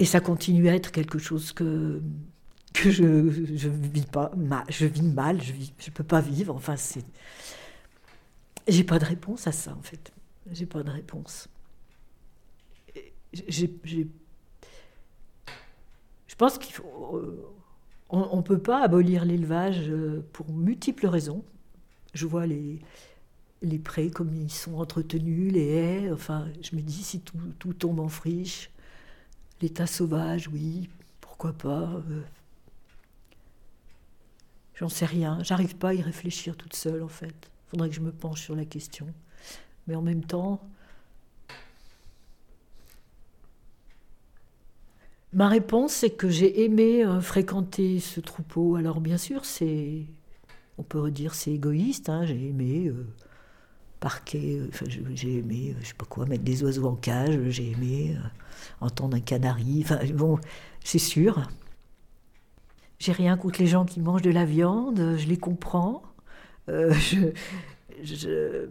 et 0.00 0.04
ça 0.04 0.18
continue 0.18 0.68
à 0.68 0.74
être 0.74 0.90
quelque 0.90 1.20
chose 1.20 1.52
que, 1.52 2.02
que 2.74 2.90
je 2.90 3.04
ne 3.04 3.86
vis 3.86 4.06
pas 4.06 4.32
mal, 4.36 4.64
je 4.68 4.86
vis 4.86 5.02
mal, 5.02 5.40
je 5.40 5.52
ne 5.52 5.58
je 5.78 5.90
peux 5.92 6.02
pas 6.02 6.20
vivre. 6.20 6.56
Enfin, 6.56 6.74
c'est. 6.74 7.04
J'ai 8.68 8.84
pas 8.84 8.98
de 8.98 9.04
réponse 9.04 9.46
à 9.46 9.52
ça, 9.52 9.74
en 9.74 9.82
fait. 9.82 10.12
J'ai 10.50 10.66
pas 10.66 10.82
de 10.82 10.90
réponse. 10.90 11.48
Je 13.48 13.66
pense 16.36 16.58
qu'il 16.58 16.74
faut. 16.74 17.16
Euh, 17.16 17.52
on 18.08 18.36
ne 18.36 18.42
peut 18.42 18.58
pas 18.58 18.82
abolir 18.82 19.24
l'élevage 19.24 19.88
euh, 19.88 20.24
pour 20.32 20.50
multiples 20.52 21.06
raisons. 21.06 21.44
Je 22.14 22.24
vois 22.26 22.46
les, 22.46 22.78
les 23.62 23.78
prés 23.78 24.10
comme 24.10 24.34
ils 24.34 24.52
sont 24.52 24.74
entretenus, 24.76 25.52
les 25.52 25.66
haies, 25.66 26.12
enfin, 26.12 26.46
je 26.62 26.76
me 26.76 26.82
dis 26.82 27.02
si 27.02 27.20
tout, 27.20 27.72
tombe 27.74 28.00
en 28.00 28.08
friche, 28.08 28.70
l'état 29.60 29.86
sauvage, 29.86 30.48
oui, 30.48 30.88
pourquoi 31.20 31.52
pas. 31.52 32.02
Euh. 32.10 32.22
J'en 34.74 34.88
sais 34.88 35.06
rien, 35.06 35.42
j'arrive 35.42 35.76
pas 35.76 35.88
à 35.90 35.94
y 35.94 36.02
réfléchir 36.02 36.56
toute 36.56 36.74
seule 36.76 37.02
en 37.02 37.08
fait. 37.08 37.50
Faudrait 37.68 37.88
que 37.88 37.94
je 37.94 38.00
me 38.00 38.12
penche 38.12 38.42
sur 38.42 38.54
la 38.54 38.64
question. 38.64 39.06
Mais 39.86 39.94
en 39.94 40.02
même 40.02 40.24
temps, 40.24 40.60
ma 45.32 45.48
réponse 45.48 45.92
c'est 45.92 46.10
que 46.10 46.28
j'ai 46.28 46.64
aimé 46.64 47.04
euh, 47.04 47.20
fréquenter 47.20 48.00
ce 48.00 48.20
troupeau. 48.20 48.76
Alors 48.76 49.00
bien 49.00 49.18
sûr, 49.18 49.44
c'est, 49.44 50.06
on 50.78 50.82
peut 50.82 51.10
dire 51.10 51.34
c'est 51.34 51.52
égoïste, 51.52 52.08
hein, 52.08 52.24
j'ai 52.24 52.48
aimé. 52.48 52.86
Euh, 52.88 53.06
parquet. 54.00 54.60
Euh, 54.60 54.68
j'ai 55.14 55.38
aimé, 55.38 55.74
je 55.80 55.86
sais 55.86 56.28
mettre 56.28 56.44
des 56.44 56.62
oiseaux 56.62 56.86
en 56.86 56.96
cage. 56.96 57.38
J'ai 57.48 57.70
aimé 57.72 58.16
entendre 58.80 59.16
un 59.16 59.20
canari. 59.20 59.82
Enfin, 59.84 59.98
bon, 60.14 60.38
c'est 60.84 60.98
sûr. 60.98 61.48
J'ai 62.98 63.12
rien 63.12 63.36
contre 63.36 63.60
les 63.60 63.66
gens 63.66 63.84
qui 63.84 64.00
mangent 64.00 64.22
de 64.22 64.30
la 64.30 64.44
viande. 64.44 65.16
Je 65.16 65.26
les 65.26 65.36
comprends. 65.36 66.02
je, 66.68 67.30
je, 68.02 68.68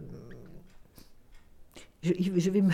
je, 2.02 2.50
vais 2.50 2.60
me, 2.60 2.72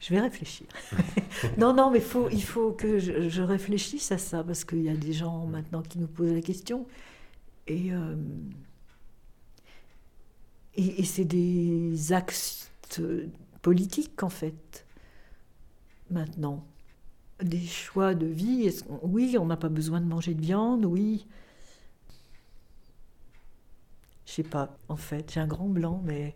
je 0.00 0.14
vais 0.14 0.20
réfléchir. 0.20 0.66
non, 1.58 1.72
non, 1.74 1.90
mais 1.90 2.00
faut, 2.00 2.28
il 2.30 2.42
faut 2.42 2.72
que 2.72 2.98
je, 2.98 3.42
réfléchisse 3.42 4.12
à 4.12 4.18
ça 4.18 4.44
parce 4.44 4.64
qu'il 4.64 4.82
y 4.82 4.90
a 4.90 4.96
des 4.96 5.12
gens 5.12 5.46
maintenant 5.46 5.82
qui 5.82 5.98
nous 5.98 6.06
posent 6.06 6.32
la 6.32 6.42
question. 6.42 6.86
Et 7.66 7.92
et, 10.74 11.04
c'est 11.04 11.24
des 11.24 12.12
actes 12.12 12.70
politiques, 13.60 14.22
en 14.22 14.30
fait, 14.30 14.86
maintenant. 16.10 16.66
Des 17.42 17.60
choix 17.60 18.14
de 18.14 18.26
vie. 18.26 18.70
oui, 19.02 19.36
on 19.38 19.46
n'a 19.46 19.56
pas 19.56 19.68
besoin 19.68 20.00
de 20.00 20.06
manger 20.06 20.34
de 20.34 20.40
viande, 20.40 20.84
oui. 20.84 21.26
Je 24.26 24.32
sais 24.32 24.42
pas, 24.42 24.76
en 24.88 24.96
fait, 24.96 25.32
j'ai 25.32 25.40
un 25.40 25.46
grand 25.46 25.68
blanc, 25.68 26.00
mais, 26.04 26.34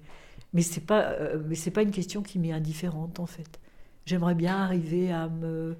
mais 0.52 0.62
ce 0.62 0.78
n'est 0.78 0.86
pas, 0.86 1.12
euh, 1.12 1.54
pas 1.72 1.82
une 1.82 1.90
question 1.90 2.22
qui 2.22 2.38
m'est 2.38 2.52
indifférente, 2.52 3.20
en 3.20 3.26
fait. 3.26 3.60
J'aimerais 4.06 4.34
bien 4.34 4.56
arriver 4.56 5.12
à 5.12 5.28
me, 5.28 5.76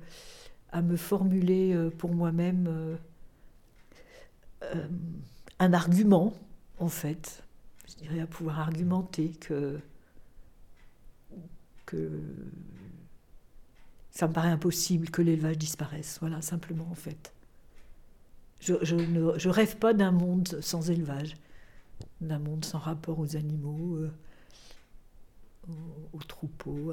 à 0.73 0.83
me 0.83 0.97
formuler 0.97 1.77
pour 1.99 2.13
moi-même 2.13 2.99
un 5.59 5.73
argument, 5.73 6.35
en 6.79 6.89
fait. 6.89 7.43
Je 7.89 7.95
dirais 7.95 8.21
à 8.21 8.27
pouvoir 8.27 8.61
argumenter 8.61 9.31
que, 9.41 9.79
que 11.87 12.21
ça 14.11 14.27
me 14.29 14.33
paraît 14.33 14.51
impossible 14.51 15.11
que 15.11 15.23
l'élevage 15.23 15.59
disparaisse. 15.59 16.19
Voilà, 16.21 16.43
simplement, 16.43 16.89
en 16.91 16.95
fait. 16.95 17.33
Je, 18.61 18.95
ne 18.95 19.39
je 19.39 19.49
rêve 19.49 19.77
pas 19.77 19.93
d'un 19.93 20.11
monde 20.11 20.59
sans 20.61 20.91
élevage, 20.91 21.37
d'un 22.21 22.39
monde 22.39 22.65
sans 22.65 22.79
rapport 22.79 23.19
aux 23.19 23.37
animaux, 23.37 23.97
euh, 23.97 24.11
aux, 26.13 26.23
troupeaux. 26.23 26.93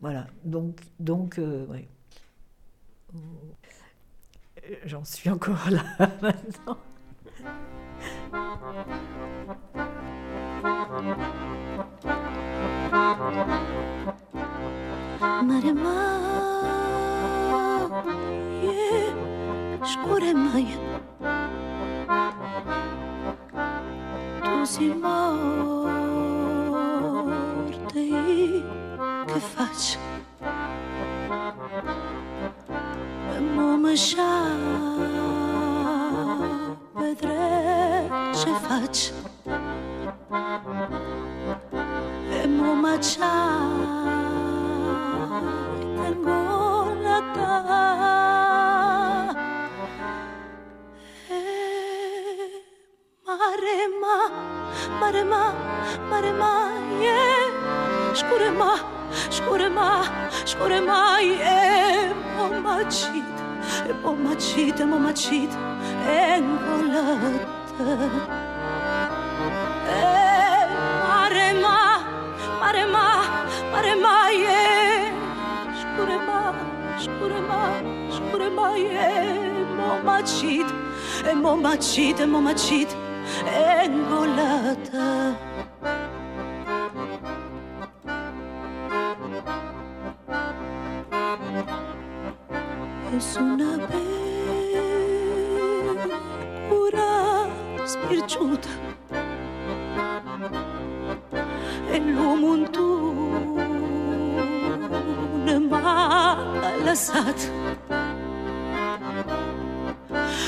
Voilà, 0.00 0.26
donc, 0.44 0.80
donc 1.00 1.38
euh, 1.38 1.66
J'en 4.84 5.04
suis 5.04 5.30
encore 5.30 5.70
là 5.70 5.84
maintenant. 6.22 6.78
Yeah, 18.62 19.26
touch 29.56 29.96
cuocit 65.16 65.52
încolată. 66.38 67.88
E, 69.88 70.00
eh, 70.00 70.68
mare 71.08 71.48
ma, 71.62 71.80
mare 72.60 72.84
ma, 72.92 73.08
mare 73.72 73.94
ma 74.02 74.18
e, 74.30 75.12
scure 75.80 76.18
ma, 76.26 76.54
scure 76.98 77.40
ma, 77.48 77.62
scure 78.10 78.48
ma 78.48 78.76
e, 78.76 79.52
momacit, 79.76 80.68
e 81.30 81.34
momacit, 81.34 82.18
e 82.18 82.24
momacit, 82.24 82.88
engolată. 83.84 85.36
Es 93.16 93.36
una 93.36 93.78
pena. 93.86 94.15
Spirciuta 98.06 98.68
e 101.90 101.98
l'uomo 101.98 102.52
un 102.52 102.70
tu 102.70 102.90
ne 105.44 105.58
m'ha 105.58 106.74
lasciato 106.84 107.46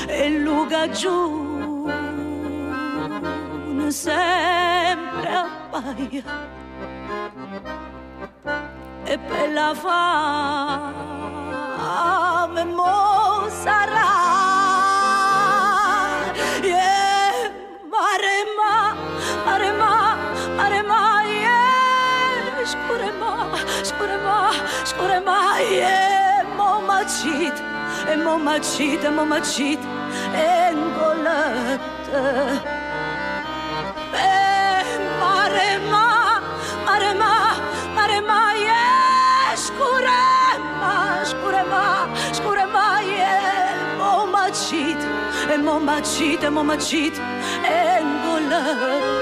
e 0.07 0.29
luga 0.39 0.89
giù 0.89 1.47
sempre 3.89 5.29
appaia. 5.33 6.23
E 9.05 9.17
per 9.17 9.51
la 9.53 9.73
fame 9.73 10.98
Σκορε 24.83 25.21
μάι, 25.25 25.69
μοματσίτ, 26.57 27.57
μοματσίτ, 28.25 29.03
μοματσίτ, 29.15 29.79
εγκολέτε. 30.67 32.21
Μαρεμά, 35.21 36.11
μαρεμά, 36.85 37.35
μαρεμά, 37.95 38.43
σκουρε 39.65 40.25
μα, 40.79 41.23
σκουρε 41.25 41.63
μα, 41.71 41.85
σκουρε 42.33 42.65
μα, 42.75 42.87
μοματσίτ, 43.99 45.01
μοματσίτ, 45.63 46.49
μοματσίτ, 46.49 47.15
εγκολέτε. 47.95 49.18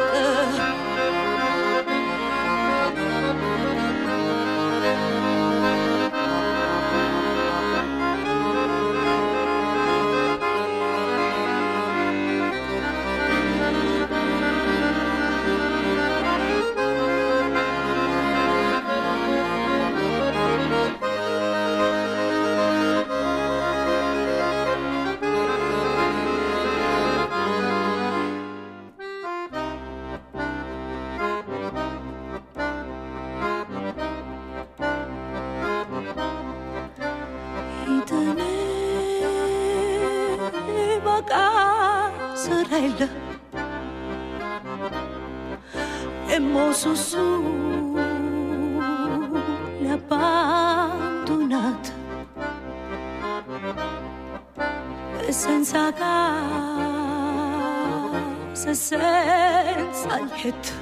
senza 58.73 58.97
senza 58.97 60.17
niente 60.17 60.73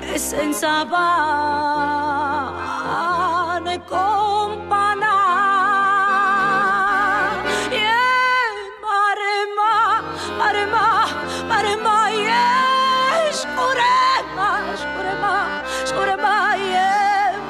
e 0.00 0.18
senza 0.18 0.84
pane 0.90 1.70
con 3.88 4.66
pana 4.68 5.14
yeah, 7.70 8.50
mare 8.82 9.46
ma 9.56 9.74
mare 10.38 10.64
ma 10.66 11.06
mare 11.46 11.76
ma 11.76 12.08
yeah, 12.08 13.30
scure 13.30 14.24
ma 14.34 14.50
scure 14.74 15.14
ma 15.20 15.62
scure 15.84 16.16
ma 16.16 16.56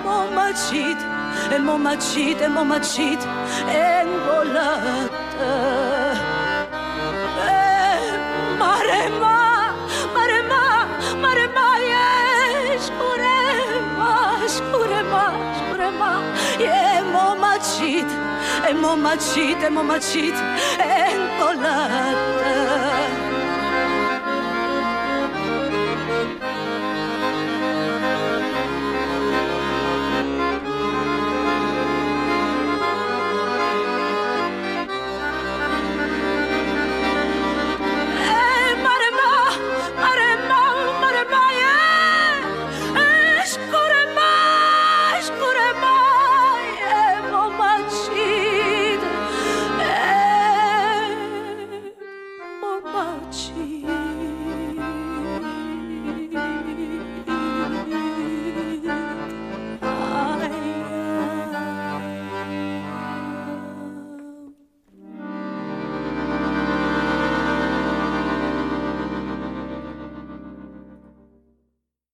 mo 0.05 0.29
momacit 0.29 1.01
e 1.51 1.59
mo 1.59 1.79
momacit 1.79 2.41
e 2.41 2.49
mo 2.49 2.65
momacit 2.65 3.23
e 3.67 4.05
volata 4.27 6.00
Mamacita, 18.91 19.71
mamacita, 19.71 20.43
empolada. 20.81 22.11